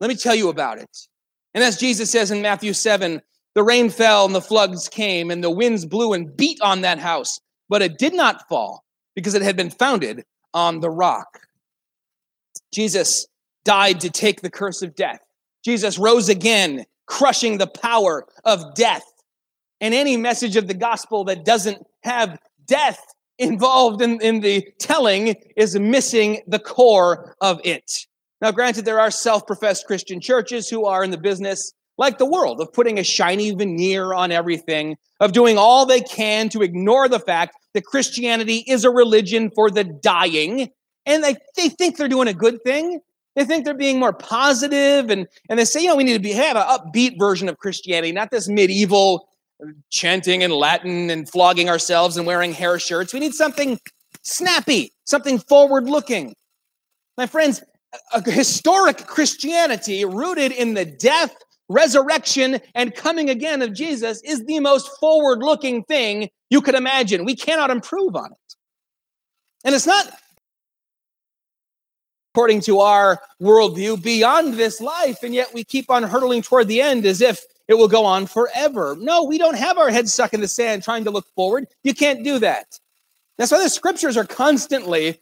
Let 0.00 0.08
me 0.08 0.16
tell 0.16 0.34
you 0.34 0.50
about 0.50 0.76
it. 0.76 0.94
And 1.54 1.64
as 1.64 1.78
Jesus 1.78 2.10
says 2.10 2.30
in 2.30 2.42
Matthew 2.42 2.74
7, 2.74 3.22
the 3.54 3.62
rain 3.62 3.88
fell 3.88 4.26
and 4.26 4.34
the 4.34 4.42
floods 4.42 4.86
came 4.86 5.30
and 5.30 5.42
the 5.42 5.50
winds 5.50 5.86
blew 5.86 6.12
and 6.12 6.36
beat 6.36 6.60
on 6.60 6.82
that 6.82 6.98
house, 6.98 7.40
but 7.70 7.80
it 7.80 7.96
did 7.96 8.12
not 8.12 8.46
fall 8.50 8.84
because 9.16 9.32
it 9.32 9.40
had 9.40 9.56
been 9.56 9.70
founded 9.70 10.26
on 10.52 10.80
the 10.80 10.90
rock. 10.90 11.40
Jesus 12.70 13.26
died 13.64 14.00
to 14.00 14.10
take 14.10 14.42
the 14.42 14.50
curse 14.50 14.82
of 14.82 14.94
death. 14.94 15.20
Jesus 15.68 15.98
rose 15.98 16.30
again, 16.30 16.86
crushing 17.04 17.58
the 17.58 17.66
power 17.66 18.24
of 18.46 18.74
death. 18.74 19.04
And 19.82 19.92
any 19.92 20.16
message 20.16 20.56
of 20.56 20.66
the 20.66 20.72
gospel 20.72 21.24
that 21.24 21.44
doesn't 21.44 21.86
have 22.04 22.38
death 22.66 22.98
involved 23.38 24.00
in, 24.00 24.18
in 24.22 24.40
the 24.40 24.66
telling 24.80 25.36
is 25.58 25.78
missing 25.78 26.40
the 26.46 26.58
core 26.58 27.36
of 27.42 27.60
it. 27.64 28.06
Now, 28.40 28.50
granted, 28.50 28.86
there 28.86 28.98
are 28.98 29.10
self 29.10 29.46
professed 29.46 29.86
Christian 29.86 30.22
churches 30.22 30.70
who 30.70 30.86
are 30.86 31.04
in 31.04 31.10
the 31.10 31.18
business, 31.18 31.74
like 31.98 32.16
the 32.16 32.24
world, 32.24 32.62
of 32.62 32.72
putting 32.72 32.98
a 32.98 33.04
shiny 33.04 33.50
veneer 33.50 34.14
on 34.14 34.32
everything, 34.32 34.96
of 35.20 35.32
doing 35.32 35.58
all 35.58 35.84
they 35.84 36.00
can 36.00 36.48
to 36.48 36.62
ignore 36.62 37.10
the 37.10 37.20
fact 37.20 37.54
that 37.74 37.84
Christianity 37.84 38.64
is 38.66 38.86
a 38.86 38.90
religion 38.90 39.50
for 39.54 39.70
the 39.70 39.84
dying. 39.84 40.70
And 41.04 41.22
they, 41.22 41.36
they 41.56 41.68
think 41.68 41.98
they're 41.98 42.08
doing 42.08 42.28
a 42.28 42.32
good 42.32 42.62
thing. 42.62 43.00
They 43.38 43.44
think 43.44 43.64
they're 43.64 43.72
being 43.72 44.00
more 44.00 44.12
positive 44.12 45.10
and, 45.10 45.28
and 45.48 45.60
they 45.60 45.64
say, 45.64 45.80
you 45.80 45.86
know, 45.86 45.94
we 45.94 46.02
need 46.02 46.14
to 46.14 46.18
be, 46.18 46.32
have 46.32 46.56
an 46.56 46.64
upbeat 46.64 47.20
version 47.20 47.48
of 47.48 47.56
Christianity, 47.58 48.10
not 48.10 48.32
this 48.32 48.48
medieval 48.48 49.28
chanting 49.90 50.42
in 50.42 50.50
Latin 50.50 51.08
and 51.08 51.30
flogging 51.30 51.68
ourselves 51.68 52.16
and 52.16 52.26
wearing 52.26 52.52
hair 52.52 52.80
shirts. 52.80 53.14
We 53.14 53.20
need 53.20 53.34
something 53.34 53.78
snappy, 54.24 54.90
something 55.04 55.38
forward 55.38 55.88
looking. 55.88 56.34
My 57.16 57.26
friends, 57.26 57.62
a 58.12 58.28
historic 58.28 59.06
Christianity 59.06 60.04
rooted 60.04 60.50
in 60.50 60.74
the 60.74 60.84
death, 60.84 61.36
resurrection, 61.68 62.58
and 62.74 62.92
coming 62.92 63.30
again 63.30 63.62
of 63.62 63.72
Jesus 63.72 64.20
is 64.24 64.44
the 64.46 64.58
most 64.58 64.90
forward 64.98 65.44
looking 65.44 65.84
thing 65.84 66.28
you 66.50 66.60
could 66.60 66.74
imagine. 66.74 67.24
We 67.24 67.36
cannot 67.36 67.70
improve 67.70 68.16
on 68.16 68.32
it. 68.32 68.54
And 69.64 69.76
it's 69.76 69.86
not 69.86 70.12
according 72.38 72.60
to 72.60 72.78
our 72.78 73.20
worldview, 73.42 74.00
beyond 74.00 74.54
this 74.54 74.80
life, 74.80 75.24
and 75.24 75.34
yet 75.34 75.52
we 75.52 75.64
keep 75.64 75.90
on 75.90 76.04
hurtling 76.04 76.40
toward 76.40 76.68
the 76.68 76.80
end 76.80 77.04
as 77.04 77.20
if 77.20 77.44
it 77.66 77.74
will 77.74 77.88
go 77.88 78.04
on 78.04 78.28
forever. 78.28 78.96
No, 79.00 79.24
we 79.24 79.38
don't 79.38 79.56
have 79.56 79.76
our 79.76 79.90
heads 79.90 80.12
stuck 80.12 80.32
in 80.32 80.40
the 80.40 80.46
sand 80.46 80.84
trying 80.84 81.02
to 81.02 81.10
look 81.10 81.26
forward. 81.34 81.66
You 81.82 81.94
can't 81.94 82.22
do 82.22 82.38
that. 82.38 82.78
That's 83.38 83.50
why 83.50 83.60
the 83.60 83.68
scriptures 83.68 84.16
are 84.16 84.24
constantly 84.24 85.18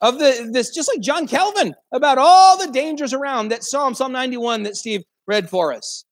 of 0.00 0.18
the 0.18 0.48
this 0.50 0.74
just 0.74 0.88
like 0.88 1.02
John 1.02 1.26
Calvin 1.26 1.74
about 1.92 2.16
all 2.16 2.56
the 2.56 2.72
dangers 2.72 3.12
around 3.12 3.50
that 3.50 3.62
Psalm 3.62 3.94
Psalm 3.94 4.10
91 4.10 4.62
that 4.62 4.76
Steve 4.76 5.04
read 5.26 5.50
for 5.50 5.70
us. 5.70 6.06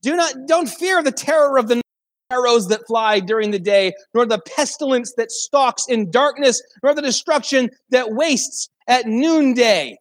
Do 0.00 0.16
not, 0.16 0.32
don't 0.46 0.70
fear 0.70 1.02
the 1.02 1.12
terror 1.12 1.58
of 1.58 1.68
the 1.68 1.82
arrows 2.30 2.68
that 2.68 2.86
fly 2.86 3.20
during 3.20 3.50
the 3.50 3.58
day, 3.58 3.92
nor 4.14 4.26
the 4.26 4.40
pestilence 4.40 5.14
that 5.14 5.30
stalks 5.30 5.86
in 5.88 6.10
darkness, 6.10 6.62
nor 6.82 6.94
the 6.94 7.02
destruction 7.02 7.70
that 7.90 8.12
wastes 8.12 8.68
at 8.88 9.06
noonday. 9.06 9.96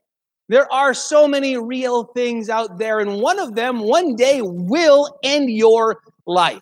There 0.49 0.71
are 0.71 0.93
so 0.93 1.27
many 1.27 1.57
real 1.57 2.05
things 2.15 2.49
out 2.49 2.79
there, 2.79 2.99
and 2.99 3.21
one 3.21 3.37
of 3.37 3.53
them 3.53 3.79
one 3.79 4.15
day 4.15 4.39
will 4.41 5.19
end 5.21 5.49
your 5.51 5.97
life. 6.25 6.61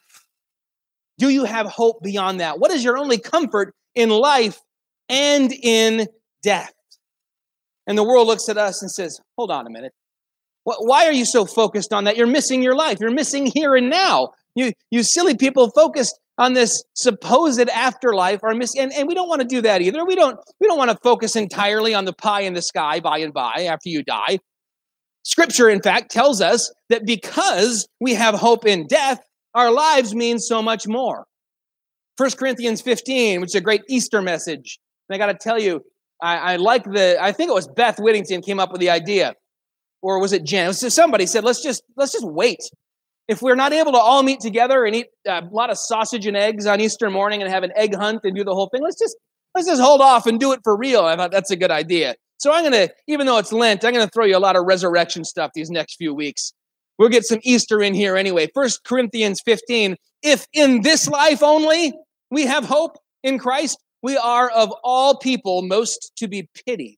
Do 1.19 1.29
you 1.29 1.45
have 1.45 1.67
hope 1.67 2.01
beyond 2.01 2.39
that? 2.39 2.59
What 2.59 2.71
is 2.71 2.83
your 2.83 2.97
only 2.97 3.19
comfort 3.19 3.73
in 3.93 4.09
life 4.09 4.59
and 5.07 5.53
in 5.53 6.07
death? 6.41 6.73
And 7.87 7.97
the 7.97 8.03
world 8.03 8.27
looks 8.27 8.49
at 8.49 8.57
us 8.57 8.81
and 8.81 8.89
says, 8.89 9.19
Hold 9.37 9.51
on 9.51 9.67
a 9.67 9.69
minute. 9.69 9.93
Why 10.63 11.05
are 11.05 11.11
you 11.11 11.25
so 11.25 11.45
focused 11.45 11.93
on 11.93 12.05
that? 12.05 12.17
You're 12.17 12.25
missing 12.25 12.63
your 12.63 12.75
life. 12.75 12.97
You're 12.99 13.11
missing 13.11 13.45
here 13.45 13.75
and 13.75 13.87
now. 13.87 14.31
You, 14.55 14.71
you 14.89 15.03
silly 15.03 15.37
people 15.37 15.69
focused 15.69 16.19
on 16.37 16.53
this 16.53 16.83
supposed 16.93 17.69
afterlife 17.69 18.43
are 18.43 18.53
missing, 18.53 18.81
and, 18.81 18.93
and 18.93 19.07
we 19.07 19.13
don't 19.13 19.29
want 19.29 19.41
to 19.41 19.47
do 19.47 19.61
that 19.61 19.81
either. 19.81 20.05
We 20.05 20.15
don't, 20.15 20.37
we 20.59 20.67
don't 20.67 20.77
want 20.77 20.91
to 20.91 20.97
focus 21.01 21.35
entirely 21.35 21.93
on 21.93 22.05
the 22.05 22.13
pie 22.13 22.41
in 22.41 22.53
the 22.53 22.61
sky 22.61 22.99
by 22.99 23.19
and 23.19 23.33
by 23.33 23.67
after 23.69 23.89
you 23.89 24.03
die. 24.03 24.39
Scripture, 25.23 25.69
in 25.69 25.81
fact, 25.81 26.11
tells 26.11 26.41
us 26.41 26.71
that 26.89 27.05
because 27.05 27.87
we 27.99 28.13
have 28.13 28.35
hope 28.35 28.65
in 28.65 28.85
death, 28.87 29.19
our 29.53 29.71
lives 29.71 30.13
mean 30.13 30.37
so 30.37 30.61
much 30.61 30.87
more. 30.87 31.25
1 32.17 32.31
Corinthians 32.31 32.81
15, 32.81 33.41
which 33.41 33.51
is 33.51 33.55
a 33.55 33.61
great 33.61 33.81
Easter 33.89 34.21
message. 34.21 34.79
And 35.09 35.15
I 35.15 35.17
got 35.17 35.31
to 35.31 35.37
tell 35.37 35.59
you, 35.59 35.81
I, 36.21 36.37
I, 36.37 36.55
like 36.57 36.83
the, 36.83 37.17
I 37.19 37.31
think 37.31 37.49
it 37.49 37.53
was 37.53 37.67
Beth 37.67 37.99
Whittington 37.99 38.41
came 38.41 38.59
up 38.59 38.71
with 38.71 38.81
the 38.81 38.89
idea. 38.89 39.33
Or 40.01 40.19
was 40.19 40.33
it 40.33 40.43
Jen? 40.43 40.73
Somebody 40.73 41.25
said, 41.25 41.43
let's 41.43 41.63
just, 41.63 41.81
let's 41.97 42.11
just 42.11 42.25
wait. 42.25 42.59
If 43.27 43.41
we're 43.41 43.55
not 43.55 43.73
able 43.73 43.91
to 43.93 43.97
all 43.97 44.21
meet 44.21 44.39
together 44.39 44.85
and 44.85 44.95
eat 44.95 45.07
uh, 45.27 45.41
a 45.43 45.53
lot 45.53 45.69
of 45.69 45.77
sausage 45.77 46.27
and 46.27 46.37
eggs 46.37 46.67
on 46.67 46.79
Easter 46.79 47.09
morning 47.09 47.41
and 47.41 47.51
have 47.51 47.63
an 47.63 47.71
egg 47.75 47.95
hunt 47.95 48.21
and 48.23 48.35
do 48.35 48.43
the 48.43 48.53
whole 48.53 48.69
thing, 48.69 48.83
let's 48.83 48.99
just, 48.99 49.15
let's 49.55 49.67
just 49.67 49.81
hold 49.81 50.01
off 50.01 50.27
and 50.27 50.39
do 50.39 50.51
it 50.51 50.59
for 50.63 50.77
real. 50.77 51.05
I 51.05 51.15
thought 51.15 51.31
that's 51.31 51.51
a 51.51 51.55
good 51.55 51.71
idea. 51.71 52.15
So 52.37 52.53
I'm 52.53 52.71
to, 52.71 52.93
even 53.07 53.25
though 53.25 53.37
it's 53.37 53.51
Lent, 53.51 53.83
I'm 53.83 53.93
to 53.93 54.07
throw 54.07 54.25
you 54.25 54.37
a 54.37 54.39
lot 54.39 54.55
of 54.55 54.65
resurrection 54.65 55.23
stuff 55.23 55.51
these 55.55 55.71
next 55.71 55.95
few 55.95 56.13
weeks. 56.13 56.53
We'll 56.97 57.09
get 57.09 57.25
some 57.25 57.39
Easter 57.43 57.81
in 57.81 57.93
here 57.93 58.15
anyway. 58.15 58.47
First 58.53 58.83
Corinthians 58.83 59.41
15. 59.41 59.95
If 60.21 60.47
in 60.53 60.81
this 60.81 61.07
life 61.07 61.43
only 61.43 61.93
we 62.29 62.45
have 62.45 62.65
hope 62.65 62.97
in 63.23 63.39
Christ, 63.39 63.77
we 64.01 64.17
are 64.17 64.49
of 64.49 64.71
all 64.83 65.17
people 65.17 65.61
most 65.61 66.11
to 66.17 66.27
be 66.27 66.47
pitied. 66.65 66.97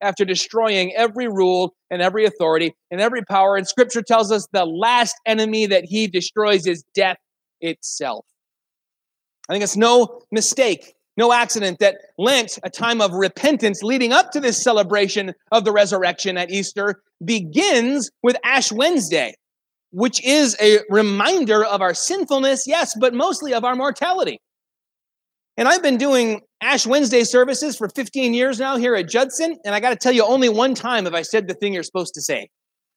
after 0.00 0.24
destroying 0.24 0.92
every 0.94 1.28
rule 1.28 1.74
and 1.90 2.02
every 2.02 2.24
authority 2.24 2.74
and 2.90 3.00
every 3.00 3.24
power. 3.24 3.56
And 3.56 3.66
scripture 3.66 4.02
tells 4.02 4.30
us 4.30 4.46
the 4.52 4.64
last 4.64 5.16
enemy 5.26 5.66
that 5.66 5.84
he 5.84 6.06
destroys 6.06 6.66
is 6.66 6.84
death 6.94 7.18
itself. 7.60 8.24
I 9.48 9.52
think 9.52 9.64
it's 9.64 9.76
no 9.76 10.20
mistake, 10.30 10.94
no 11.16 11.32
accident 11.32 11.78
that 11.78 11.96
Lent, 12.18 12.58
a 12.62 12.70
time 12.70 13.00
of 13.00 13.12
repentance 13.12 13.82
leading 13.82 14.12
up 14.12 14.30
to 14.32 14.40
this 14.40 14.62
celebration 14.62 15.34
of 15.52 15.64
the 15.64 15.72
resurrection 15.72 16.36
at 16.36 16.50
Easter, 16.50 17.02
begins 17.24 18.10
with 18.22 18.36
Ash 18.44 18.70
Wednesday 18.70 19.34
which 19.90 20.22
is 20.24 20.56
a 20.60 20.80
reminder 20.90 21.64
of 21.64 21.80
our 21.80 21.94
sinfulness, 21.94 22.66
yes, 22.66 22.94
but 22.98 23.14
mostly 23.14 23.54
of 23.54 23.64
our 23.64 23.74
mortality. 23.74 24.40
And 25.58 25.66
I've 25.66 25.82
been 25.82 25.96
doing 25.96 26.42
Ash 26.60 26.86
Wednesday 26.86 27.24
services 27.24 27.76
for 27.76 27.88
15 27.88 28.32
years 28.32 28.60
now 28.60 28.76
here 28.76 28.94
at 28.94 29.08
Judson, 29.08 29.58
and 29.64 29.74
I 29.74 29.80
got 29.80 29.90
to 29.90 29.96
tell 29.96 30.12
you, 30.12 30.24
only 30.24 30.48
one 30.48 30.72
time 30.72 31.04
have 31.04 31.16
I 31.16 31.22
said 31.22 31.48
the 31.48 31.54
thing 31.54 31.74
you're 31.74 31.82
supposed 31.82 32.14
to 32.14 32.22
say. 32.22 32.48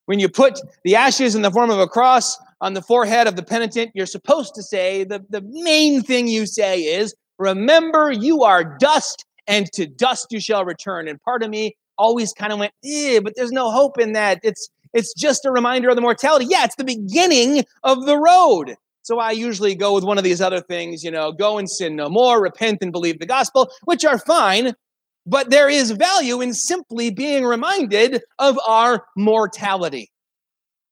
When 0.06 0.20
you 0.20 0.30
put 0.30 0.60
the 0.84 0.96
ashes 0.96 1.34
in 1.34 1.42
the 1.42 1.50
form 1.50 1.72
of 1.72 1.80
a 1.80 1.88
cross 1.88 2.38
on 2.62 2.76
the 2.76 2.82
forehead 2.84 3.26
of 3.26 3.36
the 3.36 3.42
penitent, 3.42 3.90
you're 3.96 4.06
supposed 4.06 4.54
to 4.54 4.62
say 4.62 5.04
the, 5.04 5.26
the 5.32 5.42
main 5.42 6.04
thing 6.04 6.28
you 6.28 6.46
say 6.46 6.82
is, 6.82 7.16
Remember, 7.40 8.12
you 8.12 8.44
are 8.44 8.78
dust, 8.78 9.26
and 9.48 9.66
to 9.74 9.88
dust 9.88 10.28
you 10.30 10.40
shall 10.40 10.64
return. 10.64 11.08
And 11.08 11.20
part 11.24 11.42
of 11.42 11.50
me 11.50 11.76
always 11.98 12.32
kind 12.32 12.54
of 12.54 12.60
went, 12.60 12.74
eh, 12.86 13.20
but 13.22 13.34
there's 13.36 13.52
no 13.52 13.72
hope 13.72 14.00
in 14.00 14.14
that. 14.14 14.40
It's 14.44 14.70
it's 14.94 15.16
just 15.16 15.46
a 15.46 15.52
reminder 15.52 15.90
of 15.90 15.96
the 15.96 16.02
mortality. 16.02 16.46
Yeah, 16.48 16.66
it's 16.66 16.76
the 16.76 16.84
beginning 16.84 17.64
of 17.84 18.06
the 18.06 18.20
road. 18.20 18.76
So 19.04 19.20
I 19.20 19.32
usually 19.32 19.76
go 19.76 19.94
with 19.94 20.04
one 20.04 20.18
of 20.18 20.24
these 20.24 20.42
other 20.42 20.62
things, 20.62 21.04
you 21.04 21.12
know, 21.12 21.32
go 21.32 21.58
and 21.58 21.70
sin 21.70 21.96
no 21.96 22.10
more, 22.10 22.42
repent 22.42 22.80
and 22.82 22.92
believe 22.92 23.20
the 23.20 23.26
gospel, 23.26 23.70
which 23.86 24.06
are 24.06 24.20
fine. 24.20 24.74
But 25.26 25.50
there 25.50 25.70
is 25.70 25.92
value 25.92 26.42
in 26.42 26.54
simply 26.54 27.10
being 27.10 27.46
reminded 27.46 28.22
of 28.40 28.60
our 28.68 29.06
mortality 29.16 30.12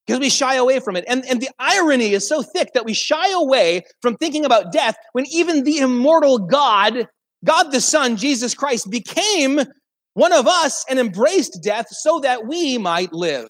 because 0.06 0.19
we 0.19 0.30
shy 0.30 0.56
away 0.56 0.80
from 0.80 0.95
it. 0.95 1.06
And, 1.08 1.24
and 1.26 1.39
the 1.39 1.50
irony 1.60 2.13
is 2.13 2.28
so 2.28 2.41
thick 2.41 2.74
that 2.74 2.86
we 2.86 2.93
shy 2.93 3.32
away 3.32 3.84
from 4.02 4.17
thinking 4.17 4.43
about 4.43 4.72
death 4.72 4.95
when 5.13 5.26
even 5.32 5.63
the 5.63 5.78
immortal 5.78 6.39
God, 6.39 7.08
God 7.45 7.72
the 7.72 7.82
Son, 7.82 8.17
Jesus 8.17 8.56
Christ, 8.56 8.89
became 8.89 9.62
one 10.15 10.34
of 10.34 10.48
us 10.48 10.84
and 10.89 11.00
embraced 11.00 11.62
death 11.63 11.88
so 11.89 12.19
that 12.22 12.48
we 12.48 12.80
might 12.80 13.13
live. 13.13 13.50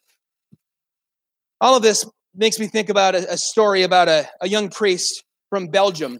All 1.61 1.77
of 1.77 1.83
this 1.83 2.05
makes 2.39 2.57
me 2.57 2.67
think 2.67 2.89
about 2.89 3.15
a, 3.15 3.33
a 3.33 3.37
story 3.37 3.83
about 3.83 4.07
a, 4.07 4.27
a, 4.41 4.47
young 4.47 4.69
priest 4.69 5.23
from 5.49 5.67
Belgium. 5.67 6.13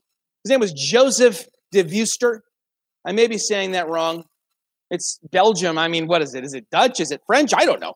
His 0.44 0.52
name 0.52 0.60
was 0.60 0.74
Joseph 0.74 1.46
de 1.72 1.84
Veuster. 1.84 2.40
I 3.06 3.14
may 3.14 3.28
be 3.28 3.38
saying 3.38 3.72
that 3.72 3.88
wrong. 3.88 4.26
It's 4.92 5.20
Belgium. 5.32 5.78
I 5.78 5.88
mean, 5.88 6.08
what 6.08 6.22
is 6.22 6.36
it? 6.36 6.44
Is 6.44 6.54
it 6.54 6.70
Dutch? 6.72 7.00
Is 7.00 7.12
it 7.12 7.22
French? 7.26 7.54
I 7.56 7.66
don't 7.66 7.80
know. 7.80 7.94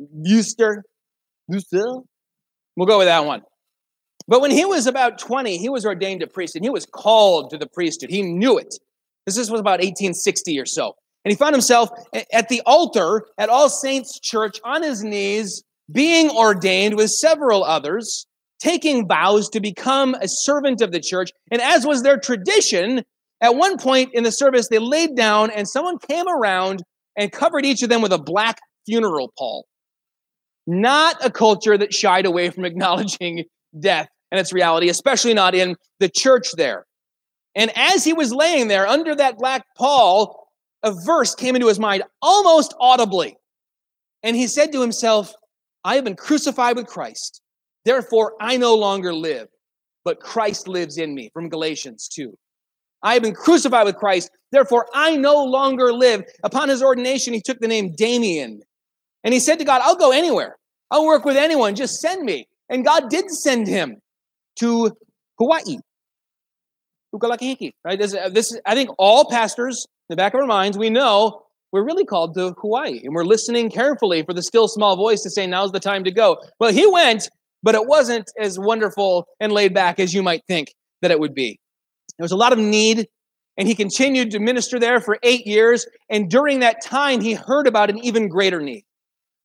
Veuster. 0.00 0.82
Veuster. 1.50 2.02
We'll 2.76 2.86
go 2.86 2.98
with 2.98 3.08
that 3.08 3.26
one. 3.26 3.42
But 4.26 4.40
when 4.40 4.50
he 4.50 4.64
was 4.64 4.86
about 4.86 5.18
20, 5.18 5.58
he 5.58 5.68
was 5.68 5.84
ordained 5.84 6.22
a 6.22 6.26
priest 6.26 6.56
and 6.56 6.64
he 6.64 6.70
was 6.70 6.86
called 6.86 7.50
to 7.50 7.58
the 7.58 7.66
priesthood. 7.66 8.10
He 8.10 8.22
knew 8.22 8.58
it. 8.58 8.74
This 9.26 9.36
was 9.36 9.48
about 9.50 9.80
1860 9.80 10.58
or 10.58 10.66
so. 10.66 10.94
And 11.24 11.30
he 11.32 11.36
found 11.36 11.54
himself 11.54 11.90
at 12.32 12.48
the 12.48 12.62
altar 12.64 13.26
at 13.38 13.48
All 13.48 13.68
Saints 13.68 14.18
Church 14.20 14.58
on 14.64 14.82
his 14.82 15.02
knees 15.02 15.62
being 15.92 16.30
ordained 16.30 16.96
with 16.96 17.10
several 17.10 17.64
others, 17.64 18.26
taking 18.58 19.06
vows 19.06 19.48
to 19.50 19.60
become 19.60 20.14
a 20.14 20.28
servant 20.28 20.80
of 20.80 20.92
the 20.92 21.00
church. 21.00 21.30
And 21.50 21.60
as 21.60 21.86
was 21.86 22.02
their 22.02 22.18
tradition, 22.18 23.02
at 23.40 23.56
one 23.56 23.78
point 23.78 24.10
in 24.14 24.24
the 24.24 24.32
service, 24.32 24.68
they 24.68 24.78
laid 24.78 25.14
down 25.14 25.50
and 25.50 25.68
someone 25.68 25.98
came 25.98 26.26
around 26.28 26.82
and 27.16 27.32
covered 27.32 27.64
each 27.64 27.82
of 27.82 27.88
them 27.88 28.02
with 28.02 28.12
a 28.12 28.18
black 28.18 28.58
funeral 28.86 29.32
pall. 29.38 29.66
Not 30.66 31.24
a 31.24 31.30
culture 31.30 31.78
that 31.78 31.94
shied 31.94 32.26
away 32.26 32.50
from 32.50 32.64
acknowledging 32.66 33.44
death 33.78 34.08
and 34.30 34.40
its 34.40 34.52
reality, 34.52 34.88
especially 34.88 35.34
not 35.34 35.54
in 35.54 35.76
the 36.00 36.08
church 36.08 36.52
there. 36.52 36.86
And 37.54 37.70
as 37.76 38.04
he 38.04 38.12
was 38.12 38.34
laying 38.34 38.68
there 38.68 38.86
under 38.86 39.14
that 39.14 39.38
black 39.38 39.64
pall, 39.76 40.48
a 40.82 40.92
verse 40.92 41.34
came 41.34 41.54
into 41.54 41.68
his 41.68 41.78
mind 41.78 42.02
almost 42.20 42.74
audibly. 42.78 43.36
And 44.22 44.36
he 44.36 44.46
said 44.46 44.72
to 44.72 44.80
himself, 44.80 45.34
I 45.86 45.94
have 45.94 46.04
been 46.04 46.16
crucified 46.16 46.74
with 46.74 46.88
Christ. 46.88 47.40
Therefore, 47.84 48.34
I 48.40 48.56
no 48.56 48.74
longer 48.74 49.14
live, 49.14 49.46
but 50.04 50.18
Christ 50.18 50.66
lives 50.66 50.98
in 50.98 51.14
me, 51.14 51.30
from 51.32 51.48
Galatians 51.48 52.08
2. 52.08 52.36
I 53.04 53.14
have 53.14 53.22
been 53.22 53.36
crucified 53.36 53.86
with 53.86 53.94
Christ. 53.94 54.32
Therefore, 54.50 54.88
I 54.92 55.14
no 55.14 55.44
longer 55.44 55.92
live. 55.92 56.24
Upon 56.42 56.68
his 56.70 56.82
ordination, 56.82 57.34
he 57.34 57.40
took 57.40 57.60
the 57.60 57.68
name 57.68 57.94
Damien. 57.96 58.62
And 59.22 59.32
he 59.32 59.38
said 59.38 59.60
to 59.60 59.64
God, 59.64 59.80
I'll 59.84 59.94
go 59.94 60.10
anywhere. 60.10 60.56
I'll 60.90 61.06
work 61.06 61.24
with 61.24 61.36
anyone. 61.36 61.76
Just 61.76 62.00
send 62.00 62.24
me. 62.24 62.48
And 62.68 62.84
God 62.84 63.08
did 63.08 63.30
send 63.30 63.68
him 63.68 63.98
to 64.58 64.90
Hawaii. 65.38 65.78
Right? 67.84 67.98
This, 67.98 68.10
this, 68.32 68.58
I 68.66 68.74
think 68.74 68.90
all 68.98 69.30
pastors, 69.30 69.86
in 70.08 70.14
the 70.14 70.16
back 70.16 70.34
of 70.34 70.40
our 70.40 70.46
minds, 70.46 70.76
we 70.76 70.90
know 70.90 71.45
we're 71.76 71.84
really 71.84 72.06
called 72.06 72.34
to 72.34 72.54
Hawaii 72.58 73.02
and 73.04 73.14
we're 73.14 73.24
listening 73.24 73.70
carefully 73.70 74.22
for 74.22 74.32
the 74.32 74.42
still 74.42 74.66
small 74.66 74.96
voice 74.96 75.20
to 75.22 75.30
say, 75.30 75.46
now's 75.46 75.72
the 75.72 75.80
time 75.80 76.04
to 76.04 76.10
go. 76.10 76.38
Well, 76.58 76.72
he 76.72 76.86
went, 76.86 77.28
but 77.62 77.74
it 77.74 77.86
wasn't 77.86 78.30
as 78.40 78.58
wonderful 78.58 79.26
and 79.40 79.52
laid 79.52 79.74
back 79.74 80.00
as 80.00 80.14
you 80.14 80.22
might 80.22 80.42
think 80.48 80.74
that 81.02 81.10
it 81.10 81.20
would 81.20 81.34
be. 81.34 81.60
There 82.18 82.24
was 82.24 82.32
a 82.32 82.36
lot 82.36 82.54
of 82.54 82.58
need, 82.58 83.08
and 83.58 83.68
he 83.68 83.74
continued 83.74 84.30
to 84.30 84.38
minister 84.38 84.78
there 84.78 85.00
for 85.00 85.18
eight 85.22 85.46
years. 85.46 85.86
And 86.08 86.30
during 86.30 86.60
that 86.60 86.82
time, 86.82 87.20
he 87.20 87.34
heard 87.34 87.66
about 87.66 87.90
an 87.90 87.98
even 87.98 88.28
greater 88.28 88.60
need 88.60 88.84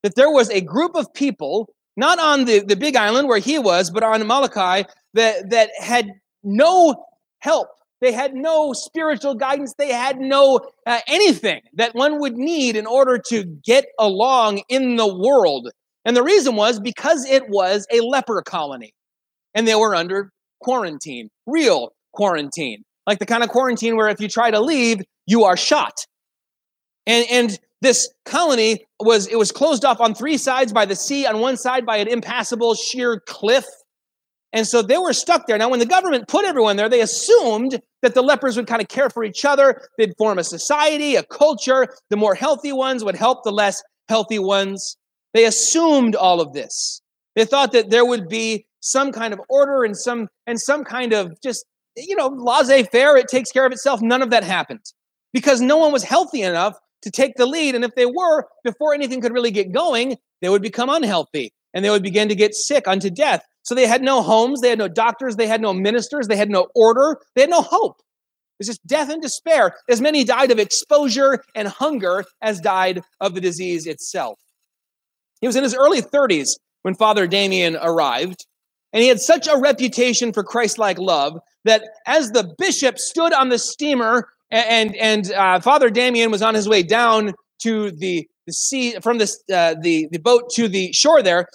that 0.02 0.14
there 0.16 0.30
was 0.30 0.48
a 0.48 0.62
group 0.62 0.94
of 0.94 1.12
people, 1.12 1.68
not 1.96 2.18
on 2.18 2.46
the, 2.46 2.60
the 2.60 2.76
big 2.76 2.96
island 2.96 3.28
where 3.28 3.38
he 3.38 3.58
was, 3.58 3.90
but 3.90 4.02
on 4.02 4.26
Molokai, 4.26 4.84
that, 5.12 5.50
that 5.50 5.68
had 5.78 6.08
no 6.42 7.04
help 7.40 7.68
They 8.00 8.12
had 8.12 8.34
no 8.34 8.72
spiritual 8.72 9.36
guidance. 9.36 9.74
They 9.78 9.92
had 9.92 10.18
no 10.18 10.58
uh, 10.86 11.00
anything 11.06 11.60
that 11.74 11.94
one 11.94 12.20
would 12.20 12.36
need 12.36 12.76
in 12.76 12.86
order 12.86 13.18
to 13.28 13.44
get 13.44 13.86
along 13.98 14.62
in 14.68 14.96
the 14.96 15.14
world. 15.14 15.70
And 16.04 16.16
the 16.16 16.22
reason 16.22 16.56
was 16.56 16.80
because 16.80 17.24
it 17.24 17.48
was 17.48 17.86
a 17.92 18.00
leper 18.00 18.42
colony 18.42 18.92
and 19.54 19.66
they 19.66 19.74
were 19.74 19.94
under 19.94 20.32
quarantine, 20.60 21.28
real 21.46 21.92
quarantine, 22.12 22.82
like 23.06 23.18
the 23.18 23.26
kind 23.26 23.42
of 23.42 23.50
quarantine 23.50 23.96
where 23.96 24.08
if 24.08 24.20
you 24.20 24.28
try 24.28 24.50
to 24.50 24.60
leave, 24.60 25.00
you 25.26 25.44
are 25.44 25.56
shot. 25.56 26.06
And, 27.06 27.26
and 27.30 27.58
this 27.80 28.08
colony 28.24 28.84
was 29.00 29.26
it 29.26 29.36
was 29.36 29.50
closed 29.50 29.84
off 29.84 30.00
on 30.00 30.14
three 30.14 30.36
sides 30.38 30.72
by 30.72 30.86
the 30.86 30.94
sea 30.94 31.26
on 31.26 31.40
one 31.40 31.56
side 31.56 31.84
by 31.84 31.96
an 31.96 32.08
impassable 32.08 32.74
sheer 32.74 33.20
cliff 33.26 33.66
and 34.52 34.66
so 34.66 34.82
they 34.82 34.98
were 34.98 35.12
stuck 35.12 35.46
there. 35.46 35.58
Now 35.58 35.68
when 35.68 35.80
the 35.80 35.86
government 35.86 36.28
put 36.28 36.44
everyone 36.44 36.76
there 36.76 36.88
they 36.88 37.00
assumed 37.00 37.80
that 38.02 38.14
the 38.14 38.22
lepers 38.22 38.56
would 38.56 38.66
kind 38.66 38.82
of 38.82 38.88
care 38.88 39.10
for 39.10 39.24
each 39.24 39.44
other 39.44 39.88
they'd 39.98 40.16
form 40.16 40.38
a 40.38 40.44
society 40.44 41.16
a 41.16 41.22
culture. 41.22 41.88
The 42.10 42.16
more 42.16 42.34
healthy 42.34 42.72
ones 42.72 43.04
would 43.04 43.16
help 43.16 43.44
the 43.44 43.52
less 43.52 43.82
healthy 44.08 44.38
ones. 44.38 44.96
They 45.34 45.44
assumed 45.44 46.14
all 46.14 46.40
of 46.40 46.52
this. 46.52 47.00
They 47.34 47.44
thought 47.44 47.72
that 47.72 47.90
there 47.90 48.04
would 48.04 48.28
be 48.28 48.66
some 48.80 49.12
kind 49.12 49.32
of 49.32 49.40
order 49.48 49.84
and 49.84 49.96
some 49.96 50.28
and 50.46 50.60
some 50.60 50.84
kind 50.84 51.12
of 51.12 51.40
just 51.42 51.64
you 51.96 52.16
know 52.16 52.28
laissez-faire 52.28 53.16
it 53.16 53.28
takes 53.28 53.50
care 53.50 53.66
of 53.66 53.72
itself. 53.72 54.02
None 54.02 54.22
of 54.22 54.30
that 54.30 54.44
happened 54.44 54.92
because 55.32 55.60
no 55.60 55.76
one 55.76 55.92
was 55.92 56.02
healthy 56.02 56.42
enough 56.42 56.74
to 57.02 57.10
take 57.10 57.36
the 57.36 57.46
lead. 57.46 57.74
And 57.74 57.84
if 57.84 57.94
they 57.94 58.06
were, 58.06 58.46
before 58.64 58.94
anything 58.94 59.20
could 59.20 59.32
really 59.32 59.50
get 59.50 59.72
going, 59.72 60.16
they 60.40 60.48
would 60.48 60.62
become 60.62 60.88
unhealthy 60.88 61.52
and 61.74 61.84
they 61.84 61.90
would 61.90 62.02
begin 62.02 62.28
to 62.28 62.34
get 62.34 62.54
sick 62.54 62.86
unto 62.86 63.10
death. 63.10 63.44
So 63.62 63.74
they 63.74 63.86
had 63.86 64.02
no 64.02 64.22
homes, 64.22 64.60
they 64.60 64.70
had 64.70 64.78
no 64.78 64.88
doctors, 64.88 65.36
they 65.36 65.46
had 65.46 65.60
no 65.60 65.72
ministers, 65.72 66.28
they 66.28 66.36
had 66.36 66.50
no 66.50 66.68
order, 66.74 67.18
they 67.34 67.42
had 67.42 67.50
no 67.50 67.62
hope. 67.62 67.98
It 67.98 68.58
was 68.58 68.66
just 68.66 68.86
death 68.86 69.08
and 69.08 69.22
despair. 69.22 69.76
As 69.88 70.00
many 70.00 70.24
died 70.24 70.50
of 70.50 70.58
exposure 70.58 71.42
and 71.54 71.68
hunger 71.68 72.24
as 72.42 72.60
died 72.60 73.02
of 73.20 73.34
the 73.34 73.40
disease 73.40 73.86
itself. 73.86 74.38
He 75.40 75.46
was 75.46 75.56
in 75.56 75.62
his 75.62 75.74
early 75.74 76.02
30s 76.02 76.56
when 76.82 76.94
Father 76.94 77.26
Damien 77.26 77.76
arrived, 77.80 78.46
and 78.92 79.02
he 79.02 79.08
had 79.08 79.20
such 79.20 79.48
a 79.48 79.56
reputation 79.56 80.32
for 80.32 80.44
Christ 80.44 80.78
like 80.78 80.98
love 80.98 81.38
that 81.64 81.82
as 82.06 82.32
the 82.32 82.52
bishop 82.58 82.98
stood 82.98 83.32
on 83.32 83.48
the 83.48 83.58
steamer 83.58 84.28
and 84.50 84.94
and 84.96 85.32
uh, 85.32 85.60
Father 85.60 85.88
Damien 85.90 86.30
was 86.30 86.42
on 86.42 86.54
his 86.54 86.68
way 86.68 86.82
down 86.82 87.32
to 87.62 87.90
the, 87.90 88.28
the 88.46 88.52
sea 88.52 88.96
from 89.00 89.16
uh, 89.16 89.74
the 89.80 90.08
the 90.10 90.18
boat 90.18 90.50
to 90.50 90.68
the 90.68 90.92
shore 90.92 91.22
there. 91.22 91.46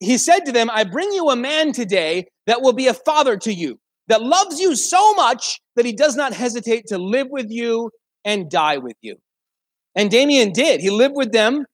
He 0.00 0.18
said 0.18 0.40
to 0.40 0.52
them, 0.52 0.70
"I 0.70 0.84
bring 0.84 1.12
you 1.12 1.30
a 1.30 1.36
man 1.36 1.72
today 1.72 2.26
that 2.46 2.62
will 2.62 2.72
be 2.72 2.86
a 2.86 2.94
father 2.94 3.36
to 3.38 3.52
you, 3.52 3.78
that 4.08 4.22
loves 4.22 4.60
you 4.60 4.76
so 4.76 5.14
much 5.14 5.60
that 5.74 5.86
he 5.86 5.92
does 5.92 6.16
not 6.16 6.32
hesitate 6.32 6.86
to 6.88 6.98
live 6.98 7.28
with 7.30 7.50
you 7.50 7.90
and 8.24 8.50
die 8.50 8.78
with 8.78 8.96
you." 9.00 9.16
And 9.94 10.10
Damien 10.10 10.52
did. 10.52 10.80
He 10.80 10.90
lived 10.90 11.16
with 11.16 11.32
them. 11.32 11.64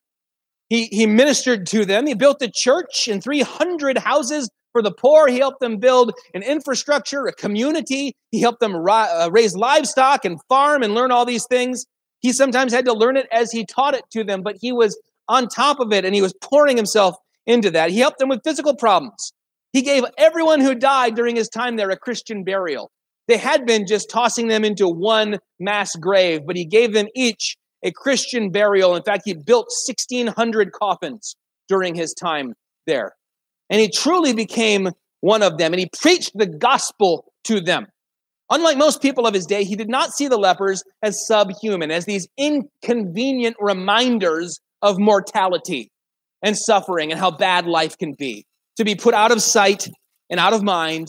He, 0.69 0.87
he 0.87 1.07
ministered 1.07 1.67
to 1.67 1.85
them. 1.85 2.07
He 2.07 2.15
built 2.15 2.41
a 2.41 2.51
church 2.51 3.07
and 3.09 3.23
300 3.23 3.99
houses 3.99 4.49
for 4.73 4.81
the 4.81 4.93
poor. 4.93 5.29
He 5.29 5.39
helped 5.39 5.61
them 5.61 5.77
build 5.77 6.15
an 6.33 6.43
infrastructure, 6.43 7.27
a 7.27 7.33
community. 7.33 8.15
He 8.31 8.41
helped 8.41 8.61
them 8.61 8.77
uh, 8.77 9.29
raise 9.31 9.55
livestock 9.55 10.25
and 10.25 10.41
farm 10.49 10.83
and 10.83 10.95
learn 10.95 11.11
all 11.11 11.27
these 11.27 11.47
things. 11.47 11.85
He 12.21 12.33
sometimes 12.33 12.73
had 12.73 12.87
to 12.87 12.95
learn 12.95 13.17
it 13.17 13.27
as 13.33 13.53
he 13.53 13.67
taught 13.67 13.95
it 13.95 14.05
to 14.13 14.25
them, 14.25 14.43
but 14.43 14.57
he 14.61 14.73
was 14.73 14.99
on 15.29 15.49
top 15.49 15.79
of 15.79 15.93
it 15.93 16.05
and 16.05 16.15
he 16.15 16.23
was 16.23 16.35
pouring 16.41 16.77
himself 16.77 17.17
into 17.47 17.71
that. 17.71 17.91
He 17.91 17.99
helped 17.99 18.19
them 18.19 18.29
with 18.29 18.43
physical 18.45 18.75
problems. 18.75 19.33
He 19.73 19.83
gave 19.83 20.05
everyone 20.19 20.61
who 20.61 20.75
died 20.75 21.15
during 21.15 21.37
his 21.37 21.49
time 21.49 21.77
there 21.77 21.91
a 21.91 21.97
Christian 21.97 22.45
burial. 22.45 22.91
They 23.29 23.37
had 23.37 23.65
been 23.65 23.87
just 23.87 24.11
tossing 24.11 24.49
them 24.49 24.65
into 24.65 24.89
one 24.89 25.39
mass 25.61 25.95
grave, 25.97 26.43
but 26.47 26.57
he 26.57 26.65
gave 26.65 26.93
them 26.93 27.07
each 27.15 27.57
a 27.83 27.91
Christian 27.91 28.51
burial. 28.51 28.95
In 28.95 29.03
fact, 29.03 29.23
he 29.25 29.35
built 29.35 29.69
1,600 29.87 30.73
coffins 30.73 31.37
during 31.69 31.95
his 31.95 32.13
time 32.13 32.55
there. 32.87 33.13
And 33.71 33.81
he 33.81 33.89
truly 33.89 34.33
became 34.33 34.91
one 35.21 35.43
of 35.43 35.57
them, 35.57 35.73
and 35.73 35.81
he 35.81 35.89
preached 36.01 36.33
the 36.35 36.47
gospel 36.47 37.33
to 37.45 37.61
them. 37.61 37.87
Unlike 38.51 38.77
most 38.77 39.01
people 39.01 39.27
of 39.27 39.33
his 39.33 39.47
day, 39.47 39.65
he 39.65 39.77
did 39.77 39.89
not 39.89 40.13
see 40.13 40.29
the 40.29 40.37
lepers 40.37 40.83
as 41.03 41.27
subhuman, 41.27 41.91
as 41.91 42.05
these 42.05 42.29
inconvenient 42.37 43.57
reminders 43.61 44.61
of 44.83 44.99
mortality 44.99 45.92
and 46.43 46.57
suffering 46.57 47.11
and 47.11 47.21
how 47.21 47.31
bad 47.31 47.67
life 47.67 47.97
can 47.99 48.15
be, 48.19 48.47
to 48.77 48.85
be 48.85 48.95
put 48.95 49.15
out 49.15 49.33
of 49.33 49.43
sight 49.43 49.89
and 50.31 50.41
out 50.41 50.53
of 50.53 50.63
mind. 50.63 51.09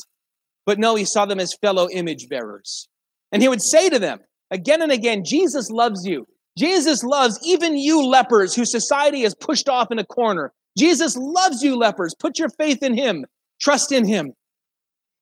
But 0.65 0.79
no, 0.79 0.95
he 0.95 1.05
saw 1.05 1.25
them 1.25 1.39
as 1.39 1.55
fellow 1.61 1.89
image 1.91 2.29
bearers. 2.29 2.87
And 3.31 3.41
he 3.41 3.49
would 3.49 3.61
say 3.61 3.89
to 3.89 3.99
them 3.99 4.19
again 4.51 4.81
and 4.81 4.91
again, 4.91 5.23
Jesus 5.25 5.69
loves 5.69 6.05
you. 6.05 6.25
Jesus 6.57 7.03
loves 7.03 7.39
even 7.43 7.77
you 7.77 8.05
lepers 8.05 8.53
who 8.53 8.65
society 8.65 9.23
has 9.23 9.33
pushed 9.33 9.67
off 9.67 9.91
in 9.91 9.97
a 9.97 10.05
corner. 10.05 10.53
Jesus 10.77 11.17
loves 11.17 11.63
you, 11.63 11.77
lepers. 11.77 12.13
Put 12.17 12.37
your 12.37 12.49
faith 12.49 12.83
in 12.83 12.95
him, 12.95 13.25
trust 13.59 13.91
in 13.91 14.07
him. 14.07 14.33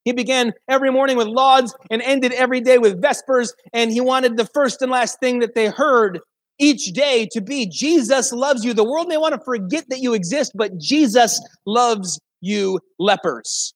He 0.03 0.13
began 0.13 0.53
every 0.67 0.91
morning 0.91 1.15
with 1.15 1.27
lauds 1.27 1.75
and 1.89 2.01
ended 2.01 2.33
every 2.33 2.59
day 2.59 2.79
with 2.79 3.01
vespers, 3.01 3.53
and 3.71 3.91
he 3.91 4.01
wanted 4.01 4.35
the 4.35 4.47
first 4.53 4.81
and 4.81 4.91
last 4.91 5.19
thing 5.19 5.39
that 5.39 5.53
they 5.53 5.67
heard 5.67 6.19
each 6.61 6.93
day 6.93 7.27
to 7.31 7.41
be 7.41 7.65
Jesus 7.65 8.31
loves 8.31 8.63
you. 8.63 8.73
The 8.73 8.83
world 8.83 9.07
may 9.07 9.17
want 9.17 9.33
to 9.33 9.41
forget 9.43 9.85
that 9.89 9.99
you 9.99 10.13
exist, 10.13 10.51
but 10.55 10.77
Jesus 10.77 11.41
loves 11.65 12.19
you, 12.39 12.79
lepers. 12.99 13.73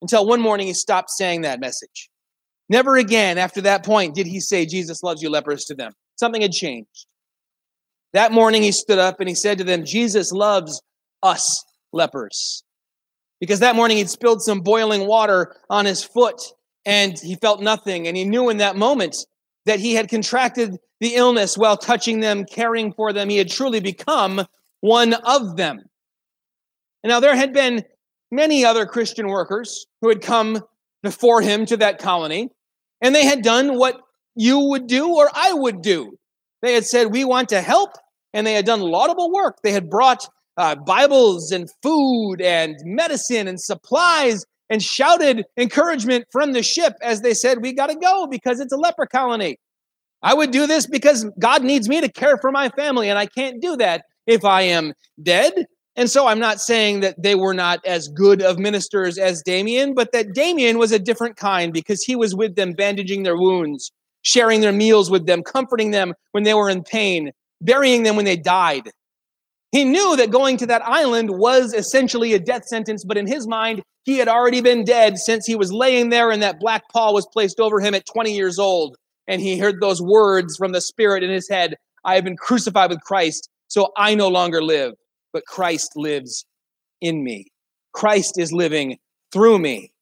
Until 0.00 0.26
one 0.26 0.40
morning 0.40 0.68
he 0.68 0.72
stopped 0.72 1.10
saying 1.10 1.42
that 1.42 1.60
message. 1.60 2.08
Never 2.68 2.96
again 2.96 3.36
after 3.36 3.60
that 3.62 3.84
point 3.84 4.14
did 4.14 4.26
he 4.26 4.40
say, 4.40 4.64
Jesus 4.64 5.02
loves 5.02 5.20
you, 5.20 5.28
lepers, 5.28 5.64
to 5.66 5.74
them. 5.74 5.92
Something 6.16 6.42
had 6.42 6.52
changed. 6.52 7.06
That 8.12 8.32
morning 8.32 8.62
he 8.62 8.72
stood 8.72 8.98
up 8.98 9.20
and 9.20 9.28
he 9.28 9.34
said 9.34 9.58
to 9.58 9.64
them, 9.64 9.84
Jesus 9.84 10.32
loves 10.32 10.80
us 11.22 11.64
lepers. 11.92 12.62
Because 13.40 13.60
that 13.60 13.74
morning 13.74 13.96
he'd 13.96 14.10
spilled 14.10 14.42
some 14.42 14.60
boiling 14.60 15.06
water 15.06 15.56
on 15.68 15.84
his 15.84 16.04
foot 16.04 16.40
and 16.84 17.18
he 17.18 17.34
felt 17.36 17.60
nothing. 17.60 18.06
And 18.06 18.16
he 18.16 18.24
knew 18.24 18.50
in 18.50 18.58
that 18.58 18.76
moment 18.76 19.16
that 19.66 19.80
he 19.80 19.94
had 19.94 20.08
contracted 20.08 20.78
the 21.00 21.14
illness 21.14 21.56
while 21.56 21.76
touching 21.76 22.20
them, 22.20 22.44
caring 22.44 22.92
for 22.92 23.12
them. 23.12 23.28
He 23.28 23.38
had 23.38 23.50
truly 23.50 23.80
become 23.80 24.44
one 24.80 25.14
of 25.14 25.56
them. 25.56 25.78
And 27.02 27.10
now 27.10 27.20
there 27.20 27.36
had 27.36 27.52
been 27.52 27.84
many 28.30 28.64
other 28.64 28.86
Christian 28.86 29.28
workers 29.28 29.86
who 30.00 30.08
had 30.08 30.20
come 30.20 30.62
before 31.02 31.40
him 31.40 31.66
to 31.66 31.76
that 31.78 31.98
colony, 31.98 32.50
and 33.00 33.14
they 33.14 33.24
had 33.24 33.42
done 33.42 33.78
what 33.78 34.00
you 34.34 34.58
would 34.58 34.86
do 34.86 35.08
or 35.08 35.30
I 35.34 35.52
would 35.54 35.82
do. 35.82 36.12
They 36.62 36.74
had 36.74 36.84
said, 36.84 37.10
We 37.10 37.24
want 37.24 37.48
to 37.50 37.62
help, 37.62 37.90
and 38.34 38.46
they 38.46 38.52
had 38.52 38.66
done 38.66 38.80
laudable 38.80 39.32
work. 39.32 39.56
They 39.62 39.72
had 39.72 39.88
brought 39.88 40.28
uh, 40.56 40.74
Bibles 40.74 41.50
and 41.52 41.70
food 41.82 42.42
and 42.42 42.76
medicine 42.84 43.48
and 43.48 43.58
supplies 43.58 44.44
and 44.68 44.82
shouted 44.82 45.44
encouragement 45.56 46.26
from 46.30 46.52
the 46.52 46.62
ship 46.62 46.94
as 47.02 47.22
they 47.22 47.34
said, 47.34 47.62
We 47.62 47.72
got 47.72 47.88
to 47.88 47.96
go 47.96 48.26
because 48.26 48.60
it's 48.60 48.72
a 48.72 48.76
leper 48.76 49.06
colony. 49.06 49.58
I 50.22 50.34
would 50.34 50.50
do 50.50 50.66
this 50.66 50.86
because 50.86 51.28
God 51.38 51.62
needs 51.62 51.88
me 51.88 52.00
to 52.00 52.10
care 52.10 52.38
for 52.38 52.50
my 52.52 52.68
family, 52.70 53.08
and 53.08 53.18
I 53.18 53.26
can't 53.26 53.60
do 53.60 53.76
that 53.76 54.04
if 54.26 54.44
I 54.44 54.62
am 54.62 54.92
dead. 55.22 55.66
And 55.96 56.08
so 56.08 56.26
I'm 56.26 56.38
not 56.38 56.60
saying 56.60 57.00
that 57.00 57.22
they 57.22 57.34
were 57.34 57.54
not 57.54 57.84
as 57.84 58.08
good 58.08 58.42
of 58.42 58.58
ministers 58.58 59.18
as 59.18 59.42
Damien, 59.42 59.94
but 59.94 60.12
that 60.12 60.34
Damien 60.34 60.78
was 60.78 60.92
a 60.92 60.98
different 60.98 61.36
kind 61.36 61.72
because 61.72 62.02
he 62.02 62.16
was 62.16 62.34
with 62.34 62.54
them, 62.54 62.72
bandaging 62.72 63.22
their 63.22 63.36
wounds, 63.36 63.90
sharing 64.22 64.60
their 64.60 64.72
meals 64.72 65.10
with 65.10 65.26
them, 65.26 65.42
comforting 65.42 65.90
them 65.90 66.14
when 66.32 66.44
they 66.44 66.54
were 66.54 66.70
in 66.70 66.84
pain, 66.84 67.32
burying 67.60 68.02
them 68.04 68.16
when 68.16 68.24
they 68.24 68.36
died. 68.36 68.90
He 69.72 69.84
knew 69.84 70.16
that 70.16 70.30
going 70.30 70.56
to 70.58 70.66
that 70.66 70.82
island 70.84 71.30
was 71.30 71.74
essentially 71.74 72.34
a 72.34 72.40
death 72.40 72.64
sentence, 72.66 73.04
but 73.04 73.16
in 73.16 73.26
his 73.26 73.46
mind, 73.46 73.82
he 74.04 74.18
had 74.18 74.28
already 74.28 74.60
been 74.60 74.84
dead 74.84 75.18
since 75.18 75.46
he 75.46 75.54
was 75.54 75.72
laying 75.72 76.08
there 76.08 76.30
and 76.30 76.42
that 76.42 76.58
black 76.58 76.88
pall 76.90 77.14
was 77.14 77.28
placed 77.32 77.60
over 77.60 77.80
him 77.80 77.94
at 77.94 78.06
20 78.06 78.34
years 78.34 78.58
old. 78.58 78.96
And 79.30 79.40
he 79.40 79.58
heard 79.58 79.80
those 79.80 80.02
words 80.02 80.56
from 80.56 80.72
the 80.72 80.80
Spirit 80.80 81.22
in 81.22 81.30
his 81.30 81.48
head 81.48 81.76
I 82.04 82.16
have 82.16 82.24
been 82.24 82.36
crucified 82.36 82.90
with 82.90 83.00
Christ, 83.02 83.48
so 83.68 83.92
I 83.96 84.14
no 84.16 84.26
longer 84.26 84.60
live, 84.60 84.94
but 85.32 85.46
Christ 85.46 85.92
lives 85.94 86.44
in 87.00 87.22
me. 87.22 87.46
Christ 87.92 88.38
is 88.38 88.52
living 88.52 88.98
through 89.32 89.60
me. 89.60 89.92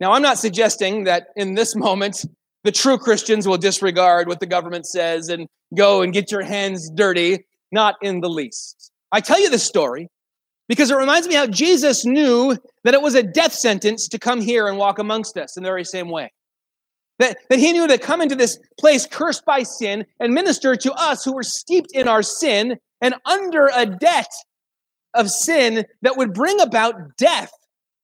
Now, 0.00 0.12
I'm 0.12 0.20
not 0.20 0.38
suggesting 0.38 1.04
that 1.04 1.28
in 1.34 1.54
this 1.54 1.74
moment, 1.88 2.26
the 2.62 2.72
true 2.72 2.98
Christians 2.98 3.48
will 3.48 3.56
disregard 3.56 4.28
what 4.28 4.40
the 4.40 4.46
government 4.46 4.84
says 4.84 5.30
and 5.30 5.48
go 5.74 6.02
and 6.02 6.12
get 6.12 6.30
your 6.30 6.42
hands 6.42 6.90
dirty 6.90 7.46
not 7.70 7.94
in 8.02 8.20
the 8.20 8.28
least. 8.28 8.90
I 9.12 9.20
tell 9.20 9.40
you 9.40 9.48
this 9.48 9.64
story 9.64 10.10
because 10.68 10.90
it 10.90 10.96
reminds 10.96 11.26
me 11.26 11.36
how 11.36 11.46
Jesus 11.46 12.04
knew 12.04 12.58
that 12.84 12.92
it 12.92 13.00
was 13.00 13.14
a 13.14 13.22
death 13.22 13.54
sentence 13.54 14.08
to 14.08 14.18
come 14.18 14.42
here 14.42 14.68
and 14.68 14.76
walk 14.76 14.98
amongst 14.98 15.38
us 15.38 15.56
in 15.56 15.62
the 15.62 15.68
very 15.70 15.84
same 15.84 16.10
way. 16.10 16.30
That, 17.18 17.38
that 17.50 17.58
he 17.58 17.72
knew 17.72 17.86
to 17.86 17.98
come 17.98 18.20
into 18.20 18.34
this 18.34 18.58
place 18.80 19.06
cursed 19.06 19.44
by 19.44 19.62
sin 19.62 20.04
and 20.18 20.34
minister 20.34 20.74
to 20.76 20.92
us 20.94 21.24
who 21.24 21.34
were 21.34 21.42
steeped 21.42 21.92
in 21.92 22.08
our 22.08 22.22
sin 22.22 22.78
and 23.00 23.14
under 23.26 23.70
a 23.74 23.86
debt 23.86 24.30
of 25.14 25.30
sin 25.30 25.84
that 26.00 26.16
would 26.16 26.32
bring 26.32 26.60
about 26.60 27.16
death. 27.16 27.52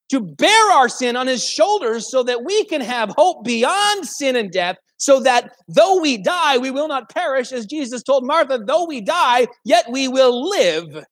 to 0.08 0.20
bear 0.20 0.70
our 0.72 0.88
sin 0.88 1.16
on 1.16 1.26
his 1.26 1.44
shoulders 1.44 2.10
so 2.10 2.22
that 2.22 2.44
we 2.44 2.64
can 2.64 2.80
have 2.80 3.10
hope 3.16 3.44
beyond 3.44 4.06
sin 4.06 4.36
and 4.36 4.50
death, 4.50 4.76
so 4.96 5.20
that 5.20 5.52
though 5.68 6.00
we 6.00 6.16
die, 6.16 6.58
we 6.58 6.70
will 6.70 6.88
not 6.88 7.10
perish, 7.10 7.52
as 7.52 7.66
Jesus 7.66 8.02
told 8.02 8.26
Martha, 8.26 8.58
though 8.58 8.84
we 8.84 9.00
die, 9.00 9.46
yet 9.64 9.90
we 9.90 10.08
will 10.08 10.48
live. 10.48 11.04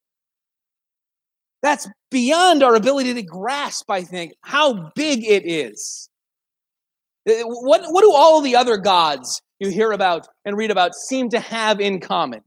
That's 1.63 1.89
beyond 2.11 2.63
our 2.63 2.75
ability 2.75 3.15
to 3.15 3.23
grasp, 3.23 3.91
I 3.91 4.03
think, 4.03 4.33
how 4.43 4.91
big 4.95 5.25
it 5.25 5.47
is. 5.47 6.09
Uh, 7.27 7.33
what, 7.45 7.83
what 7.89 8.03
do 8.03 8.13
all 8.13 8.41
the 8.41 8.55
other 8.55 8.77
gods 8.77 9.41
you 9.59 9.69
hear 9.69 9.93
about 9.93 10.29
and 10.45 10.57
read 10.57 10.71
about 10.71 10.95
seem 10.95 11.29
to 11.31 11.41
have 11.41 11.81
in 11.81 12.01
common? 12.01 12.41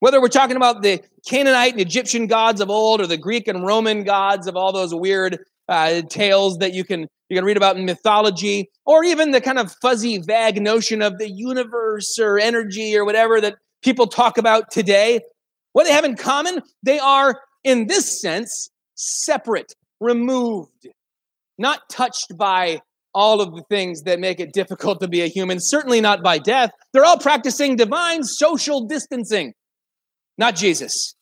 Whether 0.00 0.20
we're 0.20 0.28
talking 0.28 0.56
about 0.56 0.82
the 0.82 1.02
Canaanite 1.28 1.72
and 1.72 1.80
Egyptian 1.80 2.26
gods 2.26 2.60
of 2.60 2.70
old 2.70 3.00
or 3.00 3.06
the 3.06 3.16
Greek 3.16 3.48
and 3.48 3.66
Roman 3.66 4.04
gods 4.04 4.46
of 4.46 4.54
all 4.54 4.72
those 4.72 4.94
weird 4.94 5.38
uh, 5.68 6.02
tales 6.02 6.58
that 6.58 6.74
you 6.74 6.84
can 6.84 7.08
you 7.28 7.36
can 7.36 7.44
read 7.44 7.56
about 7.56 7.76
in 7.76 7.84
mythology, 7.84 8.70
or 8.84 9.02
even 9.02 9.32
the 9.32 9.40
kind 9.40 9.58
of 9.58 9.74
fuzzy, 9.82 10.18
vague 10.18 10.62
notion 10.62 11.02
of 11.02 11.18
the 11.18 11.28
universe 11.28 12.20
or 12.20 12.38
energy 12.38 12.96
or 12.96 13.04
whatever 13.04 13.40
that 13.40 13.56
people 13.82 14.06
talk 14.06 14.38
about 14.38 14.70
today. 14.70 15.18
What 15.72 15.86
they 15.86 15.92
have 15.92 16.04
in 16.04 16.14
common, 16.14 16.62
they 16.84 17.00
are, 17.00 17.40
in 17.64 17.88
this 17.88 18.20
sense, 18.20 18.70
separate, 18.94 19.74
removed, 19.98 20.86
not 21.58 21.80
touched 21.90 22.36
by 22.36 22.80
all 23.16 23.40
of 23.40 23.54
the 23.54 23.62
things 23.70 24.02
that 24.02 24.20
make 24.20 24.38
it 24.38 24.52
difficult 24.52 25.00
to 25.00 25.08
be 25.08 25.22
a 25.22 25.26
human, 25.26 25.58
certainly 25.58 26.02
not 26.02 26.22
by 26.22 26.36
death. 26.36 26.70
They're 26.92 27.06
all 27.06 27.18
practicing 27.18 27.74
divine 27.74 28.22
social 28.22 28.86
distancing, 28.86 29.54
not 30.36 30.54
Jesus. 30.54 31.14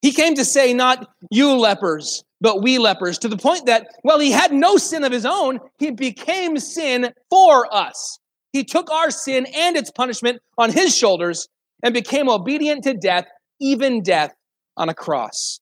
He 0.00 0.12
came 0.12 0.36
to 0.36 0.44
say, 0.44 0.72
not 0.72 1.08
you 1.32 1.56
lepers, 1.56 2.22
but 2.40 2.62
we 2.62 2.78
lepers, 2.78 3.18
to 3.18 3.28
the 3.28 3.36
point 3.36 3.66
that, 3.66 3.88
well, 4.04 4.20
he 4.20 4.30
had 4.30 4.52
no 4.52 4.76
sin 4.76 5.02
of 5.02 5.10
his 5.10 5.26
own. 5.26 5.58
He 5.78 5.90
became 5.90 6.56
sin 6.58 7.12
for 7.30 7.74
us. 7.74 8.18
He 8.52 8.62
took 8.62 8.88
our 8.92 9.10
sin 9.10 9.46
and 9.56 9.76
its 9.76 9.90
punishment 9.90 10.40
on 10.56 10.70
his 10.70 10.96
shoulders 10.96 11.48
and 11.82 11.92
became 11.92 12.28
obedient 12.28 12.84
to 12.84 12.94
death, 12.94 13.24
even 13.60 14.02
death 14.02 14.32
on 14.76 14.88
a 14.88 14.94
cross. 14.94 15.58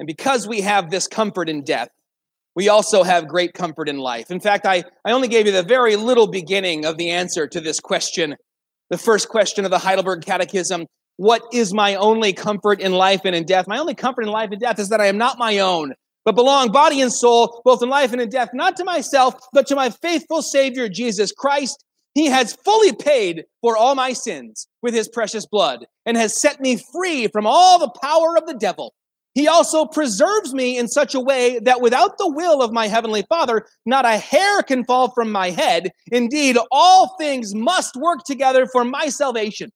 And 0.00 0.08
because 0.08 0.48
we 0.48 0.62
have 0.62 0.90
this 0.90 1.06
comfort 1.06 1.48
in 1.48 1.62
death, 1.62 1.88
we 2.54 2.68
also 2.68 3.02
have 3.02 3.28
great 3.28 3.54
comfort 3.54 3.88
in 3.88 3.98
life. 3.98 4.30
In 4.30 4.40
fact, 4.40 4.66
I, 4.66 4.84
I 5.04 5.12
only 5.12 5.28
gave 5.28 5.46
you 5.46 5.52
the 5.52 5.62
very 5.62 5.96
little 5.96 6.26
beginning 6.26 6.84
of 6.84 6.96
the 6.96 7.10
answer 7.10 7.46
to 7.48 7.60
this 7.60 7.80
question, 7.80 8.36
the 8.90 8.98
first 8.98 9.28
question 9.28 9.64
of 9.64 9.70
the 9.70 9.78
Heidelberg 9.78 10.24
Catechism. 10.24 10.86
What 11.16 11.42
is 11.52 11.72
my 11.72 11.94
only 11.96 12.32
comfort 12.32 12.80
in 12.80 12.92
life 12.92 13.22
and 13.24 13.34
in 13.34 13.44
death? 13.44 13.66
My 13.68 13.78
only 13.78 13.94
comfort 13.94 14.22
in 14.22 14.28
life 14.28 14.50
and 14.50 14.60
death 14.60 14.78
is 14.78 14.88
that 14.88 15.00
I 15.00 15.06
am 15.06 15.18
not 15.18 15.38
my 15.38 15.58
own, 15.58 15.94
but 16.24 16.34
belong 16.34 16.70
body 16.72 17.00
and 17.00 17.12
soul, 17.12 17.60
both 17.64 17.82
in 17.82 17.88
life 17.88 18.12
and 18.12 18.20
in 18.20 18.28
death, 18.28 18.50
not 18.52 18.76
to 18.76 18.84
myself, 18.84 19.34
but 19.52 19.66
to 19.68 19.76
my 19.76 19.90
faithful 19.90 20.42
Savior, 20.42 20.88
Jesus 20.88 21.32
Christ. 21.32 21.84
He 22.14 22.26
has 22.26 22.56
fully 22.64 22.92
paid 22.92 23.44
for 23.60 23.76
all 23.76 23.96
my 23.96 24.12
sins 24.12 24.68
with 24.82 24.94
his 24.94 25.08
precious 25.08 25.46
blood 25.46 25.86
and 26.06 26.16
has 26.16 26.40
set 26.40 26.60
me 26.60 26.80
free 26.92 27.26
from 27.26 27.46
all 27.46 27.80
the 27.80 27.90
power 28.00 28.36
of 28.36 28.46
the 28.46 28.54
devil. 28.54 28.94
He 29.34 29.48
also 29.48 29.84
preserves 29.84 30.54
me 30.54 30.78
in 30.78 30.86
such 30.86 31.14
a 31.14 31.20
way 31.20 31.58
that 31.60 31.80
without 31.80 32.18
the 32.18 32.30
will 32.30 32.62
of 32.62 32.72
my 32.72 32.86
heavenly 32.86 33.24
Father, 33.28 33.66
not 33.84 34.04
a 34.04 34.16
hair 34.16 34.62
can 34.62 34.84
fall 34.84 35.10
from 35.10 35.32
my 35.32 35.50
head. 35.50 35.90
Indeed, 36.12 36.56
all 36.70 37.16
things 37.18 37.52
must 37.52 37.96
work 37.96 38.20
together 38.24 38.66
for 38.66 38.84
my 38.84 39.08
salvation. 39.08 39.70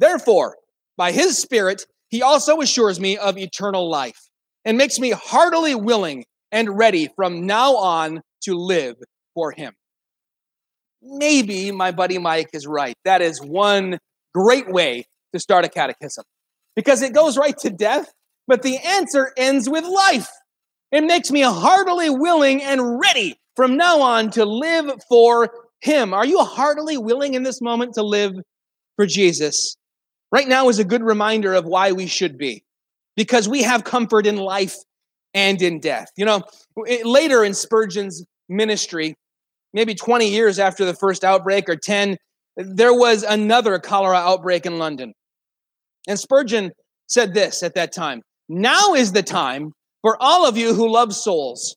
Therefore, 0.00 0.56
by 0.96 1.12
his 1.12 1.38
Spirit, 1.38 1.86
he 2.08 2.22
also 2.22 2.60
assures 2.60 2.98
me 2.98 3.16
of 3.16 3.38
eternal 3.38 3.88
life 3.88 4.18
and 4.64 4.76
makes 4.76 4.98
me 4.98 5.10
heartily 5.10 5.76
willing 5.76 6.24
and 6.50 6.76
ready 6.76 7.08
from 7.14 7.46
now 7.46 7.76
on 7.76 8.20
to 8.42 8.54
live 8.54 8.96
for 9.34 9.52
him. 9.52 9.74
Maybe 11.00 11.70
my 11.70 11.92
buddy 11.92 12.18
Mike 12.18 12.50
is 12.52 12.66
right. 12.66 12.94
That 13.04 13.22
is 13.22 13.40
one 13.40 13.98
great 14.34 14.68
way 14.68 15.06
to 15.32 15.40
start 15.40 15.64
a 15.64 15.68
catechism 15.68 16.24
because 16.74 17.00
it 17.02 17.14
goes 17.14 17.38
right 17.38 17.56
to 17.58 17.70
death 17.70 18.12
but 18.52 18.60
the 18.60 18.76
answer 18.76 19.32
ends 19.38 19.66
with 19.66 19.82
life. 19.82 20.28
It 20.90 21.04
makes 21.04 21.30
me 21.30 21.40
heartily 21.40 22.10
willing 22.10 22.62
and 22.62 23.00
ready 23.00 23.40
from 23.56 23.78
now 23.78 24.02
on 24.02 24.30
to 24.32 24.44
live 24.44 24.92
for 25.08 25.48
Him. 25.80 26.12
Are 26.12 26.26
you 26.26 26.44
heartily 26.44 26.98
willing 26.98 27.32
in 27.32 27.44
this 27.44 27.62
moment 27.62 27.94
to 27.94 28.02
live 28.02 28.34
for 28.96 29.06
Jesus? 29.06 29.78
Right 30.30 30.46
now 30.46 30.68
is 30.68 30.78
a 30.78 30.84
good 30.84 31.02
reminder 31.02 31.54
of 31.54 31.64
why 31.64 31.92
we 31.92 32.06
should 32.06 32.36
be, 32.36 32.62
because 33.16 33.48
we 33.48 33.62
have 33.62 33.84
comfort 33.84 34.26
in 34.26 34.36
life 34.36 34.76
and 35.32 35.62
in 35.62 35.80
death. 35.80 36.08
You 36.18 36.26
know, 36.26 36.42
later 36.76 37.44
in 37.44 37.54
Spurgeon's 37.54 38.22
ministry, 38.50 39.16
maybe 39.72 39.94
20 39.94 40.28
years 40.28 40.58
after 40.58 40.84
the 40.84 40.92
first 40.92 41.24
outbreak 41.24 41.70
or 41.70 41.76
10, 41.76 42.18
there 42.58 42.92
was 42.92 43.22
another 43.22 43.78
cholera 43.78 44.18
outbreak 44.18 44.66
in 44.66 44.78
London. 44.78 45.14
And 46.06 46.20
Spurgeon 46.20 46.72
said 47.06 47.32
this 47.32 47.62
at 47.62 47.76
that 47.76 47.94
time 47.94 48.20
now 48.52 48.94
is 48.94 49.12
the 49.12 49.22
time 49.22 49.72
for 50.02 50.16
all 50.20 50.46
of 50.46 50.56
you 50.56 50.74
who 50.74 50.88
love 50.88 51.14
souls. 51.14 51.76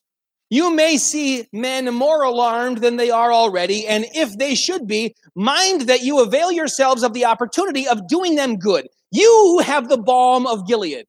You 0.50 0.72
may 0.74 0.96
see 0.96 1.46
men 1.52 1.92
more 1.92 2.22
alarmed 2.22 2.78
than 2.78 2.96
they 2.96 3.10
are 3.10 3.32
already, 3.32 3.86
and 3.86 4.06
if 4.14 4.38
they 4.38 4.54
should 4.54 4.86
be, 4.86 5.14
mind 5.34 5.82
that 5.82 6.02
you 6.02 6.20
avail 6.20 6.52
yourselves 6.52 7.02
of 7.02 7.14
the 7.14 7.24
opportunity 7.24 7.88
of 7.88 8.06
doing 8.06 8.36
them 8.36 8.56
good. 8.56 8.86
You 9.10 9.60
have 9.64 9.88
the 9.88 9.98
balm 9.98 10.46
of 10.46 10.66
Gilead. 10.68 11.06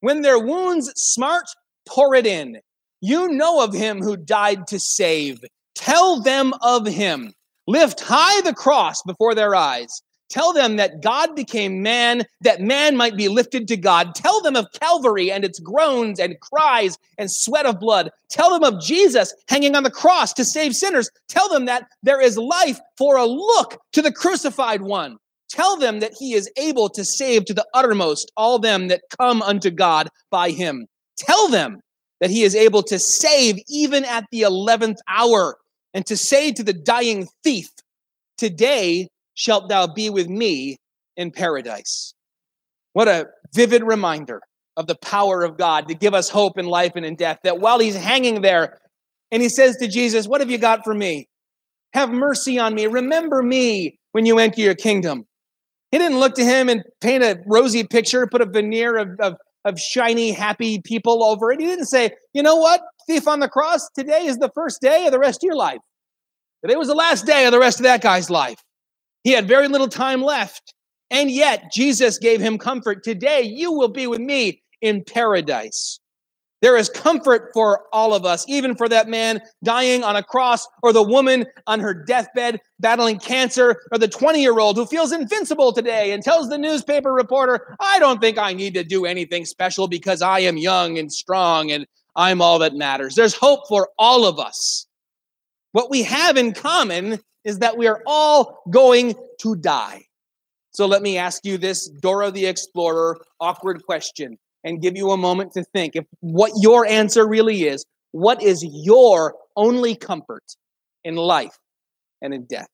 When 0.00 0.22
their 0.22 0.38
wounds 0.38 0.92
smart, 0.94 1.46
pour 1.88 2.14
it 2.14 2.26
in. 2.26 2.58
You 3.00 3.28
know 3.28 3.62
of 3.62 3.72
him 3.72 4.00
who 4.00 4.16
died 4.16 4.66
to 4.68 4.78
save. 4.78 5.40
Tell 5.74 6.20
them 6.20 6.52
of 6.62 6.86
him. 6.86 7.32
Lift 7.66 8.00
high 8.00 8.40
the 8.42 8.54
cross 8.54 9.02
before 9.02 9.34
their 9.34 9.54
eyes. 9.54 10.02
Tell 10.28 10.52
them 10.52 10.76
that 10.76 11.02
God 11.02 11.34
became 11.34 11.82
man, 11.82 12.24
that 12.42 12.60
man 12.60 12.96
might 12.96 13.16
be 13.16 13.28
lifted 13.28 13.66
to 13.68 13.76
God. 13.76 14.14
Tell 14.14 14.42
them 14.42 14.56
of 14.56 14.66
Calvary 14.72 15.32
and 15.32 15.44
its 15.44 15.58
groans 15.58 16.20
and 16.20 16.38
cries 16.40 16.98
and 17.16 17.30
sweat 17.30 17.64
of 17.64 17.80
blood. 17.80 18.10
Tell 18.30 18.50
them 18.50 18.62
of 18.62 18.82
Jesus 18.82 19.34
hanging 19.48 19.74
on 19.74 19.84
the 19.84 19.90
cross 19.90 20.32
to 20.34 20.44
save 20.44 20.76
sinners. 20.76 21.10
Tell 21.28 21.48
them 21.48 21.64
that 21.64 21.88
there 22.02 22.20
is 22.20 22.36
life 22.36 22.78
for 22.98 23.16
a 23.16 23.24
look 23.24 23.80
to 23.92 24.02
the 24.02 24.12
crucified 24.12 24.82
one. 24.82 25.16
Tell 25.48 25.78
them 25.78 26.00
that 26.00 26.12
he 26.18 26.34
is 26.34 26.50
able 26.58 26.90
to 26.90 27.04
save 27.04 27.46
to 27.46 27.54
the 27.54 27.66
uttermost 27.72 28.30
all 28.36 28.58
them 28.58 28.88
that 28.88 29.02
come 29.18 29.40
unto 29.40 29.70
God 29.70 30.08
by 30.30 30.50
him. 30.50 30.86
Tell 31.16 31.48
them 31.48 31.80
that 32.20 32.30
he 32.30 32.42
is 32.42 32.54
able 32.54 32.82
to 32.82 32.98
save 32.98 33.58
even 33.68 34.04
at 34.04 34.24
the 34.30 34.42
11th 34.42 34.98
hour 35.08 35.56
and 35.94 36.04
to 36.06 36.16
say 36.16 36.52
to 36.52 36.62
the 36.62 36.74
dying 36.74 37.28
thief, 37.42 37.70
Today 38.36 39.08
shalt 39.38 39.68
thou 39.68 39.86
be 39.86 40.10
with 40.10 40.28
me 40.28 40.76
in 41.16 41.30
paradise. 41.30 42.12
What 42.92 43.06
a 43.06 43.28
vivid 43.54 43.84
reminder 43.84 44.40
of 44.76 44.88
the 44.88 44.96
power 44.96 45.44
of 45.44 45.56
God 45.56 45.86
to 45.86 45.94
give 45.94 46.12
us 46.12 46.28
hope 46.28 46.58
in 46.58 46.66
life 46.66 46.92
and 46.96 47.06
in 47.06 47.14
death. 47.14 47.38
That 47.44 47.60
while 47.60 47.78
he's 47.78 47.94
hanging 47.94 48.42
there 48.42 48.78
and 49.30 49.40
he 49.40 49.48
says 49.48 49.76
to 49.76 49.86
Jesus, 49.86 50.26
What 50.26 50.40
have 50.40 50.50
you 50.50 50.58
got 50.58 50.82
for 50.82 50.92
me? 50.92 51.28
Have 51.94 52.10
mercy 52.10 52.58
on 52.58 52.74
me. 52.74 52.88
Remember 52.88 53.42
me 53.42 53.98
when 54.10 54.26
you 54.26 54.40
enter 54.40 54.60
your 54.60 54.74
kingdom. 54.74 55.24
He 55.92 55.98
didn't 55.98 56.18
look 56.18 56.34
to 56.34 56.44
him 56.44 56.68
and 56.68 56.82
paint 57.00 57.22
a 57.22 57.38
rosy 57.46 57.84
picture, 57.84 58.26
put 58.26 58.42
a 58.42 58.46
veneer 58.46 58.96
of, 58.96 59.08
of, 59.20 59.36
of 59.64 59.78
shiny, 59.78 60.32
happy 60.32 60.80
people 60.82 61.22
over 61.22 61.52
it. 61.52 61.60
He 61.60 61.66
didn't 61.66 61.86
say, 61.86 62.10
You 62.34 62.42
know 62.42 62.56
what, 62.56 62.80
thief 63.06 63.28
on 63.28 63.38
the 63.38 63.48
cross, 63.48 63.88
today 63.96 64.26
is 64.26 64.38
the 64.38 64.50
first 64.52 64.80
day 64.80 65.06
of 65.06 65.12
the 65.12 65.18
rest 65.20 65.44
of 65.44 65.46
your 65.46 65.56
life. 65.56 65.78
Today 66.64 66.74
was 66.74 66.88
the 66.88 66.94
last 66.94 67.24
day 67.24 67.46
of 67.46 67.52
the 67.52 67.60
rest 67.60 67.78
of 67.78 67.84
that 67.84 68.02
guy's 68.02 68.30
life. 68.30 68.58
He 69.28 69.34
had 69.34 69.46
very 69.46 69.68
little 69.68 69.88
time 69.88 70.22
left. 70.22 70.72
And 71.10 71.30
yet, 71.30 71.70
Jesus 71.70 72.16
gave 72.16 72.40
him 72.40 72.56
comfort. 72.56 73.04
Today, 73.04 73.42
you 73.42 73.70
will 73.70 73.88
be 73.88 74.06
with 74.06 74.20
me 74.20 74.62
in 74.80 75.04
paradise. 75.04 76.00
There 76.62 76.78
is 76.78 76.88
comfort 76.88 77.50
for 77.52 77.84
all 77.92 78.14
of 78.14 78.24
us, 78.24 78.46
even 78.48 78.74
for 78.74 78.88
that 78.88 79.06
man 79.06 79.42
dying 79.62 80.02
on 80.02 80.16
a 80.16 80.22
cross, 80.22 80.66
or 80.82 80.94
the 80.94 81.02
woman 81.02 81.44
on 81.66 81.78
her 81.78 81.92
deathbed 81.92 82.58
battling 82.80 83.18
cancer, 83.18 83.82
or 83.92 83.98
the 83.98 84.08
20 84.08 84.40
year 84.40 84.58
old 84.60 84.76
who 84.76 84.86
feels 84.86 85.12
invincible 85.12 85.74
today 85.74 86.12
and 86.12 86.22
tells 86.22 86.48
the 86.48 86.56
newspaper 86.56 87.12
reporter, 87.12 87.76
I 87.80 87.98
don't 87.98 88.22
think 88.22 88.38
I 88.38 88.54
need 88.54 88.72
to 88.74 88.82
do 88.82 89.04
anything 89.04 89.44
special 89.44 89.88
because 89.88 90.22
I 90.22 90.38
am 90.38 90.56
young 90.56 90.96
and 90.96 91.12
strong 91.12 91.70
and 91.70 91.86
I'm 92.16 92.40
all 92.40 92.58
that 92.60 92.76
matters. 92.76 93.14
There's 93.14 93.34
hope 93.34 93.68
for 93.68 93.90
all 93.98 94.24
of 94.24 94.38
us. 94.38 94.86
What 95.72 95.90
we 95.90 96.02
have 96.04 96.38
in 96.38 96.54
common 96.54 97.20
is 97.48 97.60
that 97.60 97.78
we 97.78 97.86
are 97.86 98.02
all 98.06 98.62
going 98.68 99.14
to 99.40 99.56
die. 99.56 100.04
So 100.70 100.84
let 100.84 101.00
me 101.00 101.16
ask 101.16 101.46
you 101.46 101.56
this 101.56 101.88
Dora 101.88 102.30
the 102.30 102.44
Explorer 102.44 103.18
awkward 103.40 103.82
question 103.84 104.36
and 104.64 104.82
give 104.82 104.98
you 104.98 105.12
a 105.12 105.16
moment 105.16 105.52
to 105.52 105.64
think 105.72 105.96
if 105.96 106.04
what 106.20 106.52
your 106.60 106.84
answer 106.86 107.26
really 107.26 107.64
is. 107.64 107.86
What 108.12 108.42
is 108.42 108.62
your 108.64 109.34
only 109.56 109.94
comfort 109.94 110.44
in 111.04 111.16
life 111.16 111.56
and 112.20 112.34
in 112.34 112.44
death? 112.44 112.68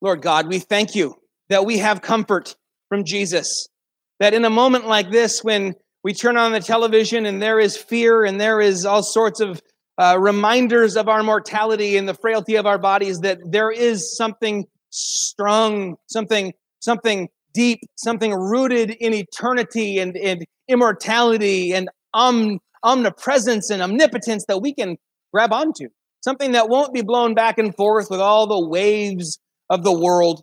Lord 0.00 0.20
God, 0.20 0.48
we 0.48 0.58
thank 0.58 0.96
you 0.96 1.14
that 1.48 1.64
we 1.64 1.78
have 1.78 2.02
comfort 2.02 2.56
from 2.88 3.04
Jesus. 3.04 3.68
That 4.18 4.34
in 4.34 4.44
a 4.44 4.50
moment 4.50 4.86
like 4.86 5.10
this, 5.10 5.42
when 5.42 5.74
we 6.04 6.12
turn 6.12 6.36
on 6.36 6.52
the 6.52 6.60
television 6.60 7.24
and 7.26 7.40
there 7.40 7.58
is 7.58 7.76
fear 7.76 8.24
and 8.24 8.38
there 8.38 8.60
is 8.60 8.84
all 8.84 9.02
sorts 9.02 9.40
of 9.40 9.60
uh, 9.96 10.16
reminders 10.20 10.96
of 10.96 11.08
our 11.08 11.22
mortality 11.22 11.96
and 11.96 12.06
the 12.06 12.14
frailty 12.14 12.56
of 12.56 12.66
our 12.66 12.78
bodies, 12.78 13.20
that 13.20 13.38
there 13.50 13.70
is 13.70 14.14
something 14.16 14.66
strong, 14.90 15.96
something, 16.06 16.52
something 16.80 17.28
deep, 17.54 17.80
something 17.96 18.32
rooted 18.32 18.90
in 18.90 19.14
eternity 19.14 19.98
and, 19.98 20.16
and 20.16 20.44
immortality 20.68 21.72
and 21.72 21.88
om, 22.12 22.58
omnipresence 22.82 23.70
and 23.70 23.82
omnipotence 23.82 24.44
that 24.46 24.60
we 24.60 24.74
can 24.74 24.96
grab 25.32 25.52
onto. 25.52 25.88
Something 26.22 26.52
that 26.52 26.68
won't 26.68 26.92
be 26.92 27.02
blown 27.02 27.34
back 27.34 27.58
and 27.58 27.74
forth 27.74 28.08
with 28.10 28.20
all 28.20 28.46
the 28.46 28.68
waves 28.68 29.38
of 29.70 29.84
the 29.84 29.92
world, 29.92 30.42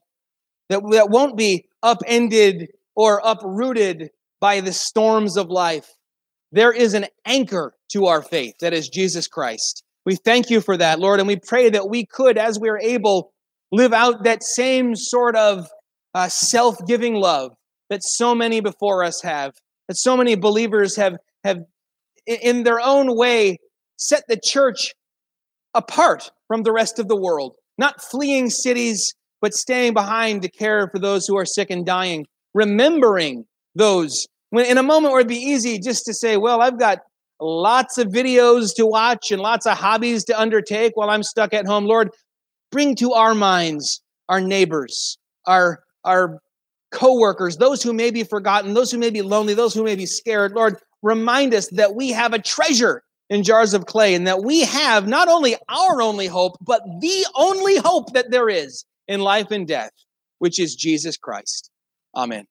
that, 0.70 0.82
that 0.91 1.09
won't 1.09 1.38
be 1.38 1.66
upended 1.84 2.70
or 2.95 3.22
uprooted 3.24 4.09
by 4.42 4.60
the 4.60 4.74
storms 4.74 5.38
of 5.38 5.50
life. 5.50 5.88
There 6.52 6.74
is 6.74 6.94
an 6.94 7.06
anchor 7.26 7.74
to 7.94 8.08
our 8.08 8.22
faith 8.22 8.56
that 8.60 8.74
is 8.74 8.89
Jesus 8.89 9.28
Christ. 9.28 9.84
We 10.06 10.16
thank 10.16 10.50
you 10.50 10.60
for 10.60 10.76
that, 10.76 11.00
Lord, 11.00 11.20
and 11.20 11.28
we 11.28 11.38
pray 11.38 11.70
that 11.70 11.89
we 11.89 12.06
could, 12.08 12.38
as 12.38 12.60
we 12.60 12.68
are 12.68 12.80
able, 12.80 13.32
live 13.72 13.94
out 13.94 14.24
that 14.24 14.44
same 14.44 14.96
sort 14.96 15.36
of 15.36 15.70
uh, 16.14 16.28
self 16.28 16.76
giving 16.88 17.16
love 17.16 17.54
that 17.89 18.04
so 18.04 18.34
many 18.34 18.60
before 18.60 19.04
us 19.04 19.22
have, 19.22 19.54
that 19.88 19.96
so 19.96 20.18
many 20.18 20.36
believers 20.36 20.96
have, 20.96 21.16
have, 21.44 21.60
in 22.26 22.64
their 22.64 22.82
own 22.82 23.16
way, 23.16 23.58
set 23.98 24.24
the 24.28 24.39
church 24.44 24.94
apart 25.74 26.32
from 26.48 26.64
the 26.64 26.72
rest 26.72 27.00
of 27.00 27.08
the 27.08 27.16
world, 27.16 27.54
not 27.78 28.02
fleeing 28.02 28.50
cities, 28.50 29.14
but 29.42 29.54
staying 29.54 29.94
behind 29.94 30.42
to 30.42 30.50
care 30.50 30.89
for 30.89 31.00
those 31.00 31.28
who 31.28 31.38
are 31.38 31.46
sick 31.46 31.70
and 31.70 31.86
dying, 31.86 32.26
remembering 32.54 33.46
those. 33.76 34.28
When 34.50 34.66
in 34.66 34.78
a 34.78 34.84
moment 34.84 35.12
where 35.12 35.22
it'd 35.22 35.30
be 35.30 35.36
easy 35.36 35.80
just 35.80 36.06
to 36.06 36.14
say, 36.14 36.38
well, 36.38 36.62
I've 36.62 36.80
got 36.80 37.00
lots 37.40 37.98
of 37.98 38.08
videos 38.08 38.76
to 38.76 38.86
watch 38.86 39.32
and 39.32 39.42
lots 39.42 39.66
of 39.66 39.78
hobbies 39.78 40.24
to 40.26 40.40
undertake 40.40 40.96
while 40.96 41.10
I'm 41.10 41.24
stuck 41.24 41.54
at 41.54 41.66
home. 41.66 41.86
Lord, 41.86 42.10
bring 42.72 42.96
to 42.96 43.14
our 43.14 43.34
minds 43.34 44.02
our 44.30 44.42
neighbors, 44.42 45.18
our 45.48 45.84
our 46.04 46.40
co-workers, 46.92 47.58
those 47.58 47.82
who 47.82 47.94
may 47.94 48.12
be 48.12 48.24
forgotten, 48.24 48.74
those 48.74 48.92
who 48.92 48.98
may 48.98 49.10
be 49.10 49.22
lonely, 49.22 49.54
those 49.54 49.74
who 49.74 49.84
may 49.84 49.96
be 49.96 50.06
scared. 50.06 50.54
Lord, 50.54 50.78
remind 51.02 51.54
us 51.54 51.68
that 51.70 51.96
we 51.96 52.10
have 52.10 52.34
a 52.34 52.40
treasure 52.40 53.02
in 53.30 53.44
jars 53.44 53.74
of 53.74 53.86
clay 53.86 54.14
and 54.14 54.28
that 54.28 54.44
we 54.44 54.62
have 54.62 55.08
not 55.08 55.30
only 55.30 55.56
our 55.70 56.02
only 56.02 56.28
hope, 56.28 56.58
but 56.60 56.82
the 57.00 57.26
only 57.36 57.78
hope 57.78 58.12
that 58.14 58.30
there 58.30 58.50
is 58.50 58.84
in 59.08 59.22
life 59.22 59.52
and 59.52 59.68
death, 59.68 59.92
which 60.40 60.60
is 60.60 60.76
Jesus 60.76 61.16
Christ. 61.16 61.70
Amen. 62.14 62.46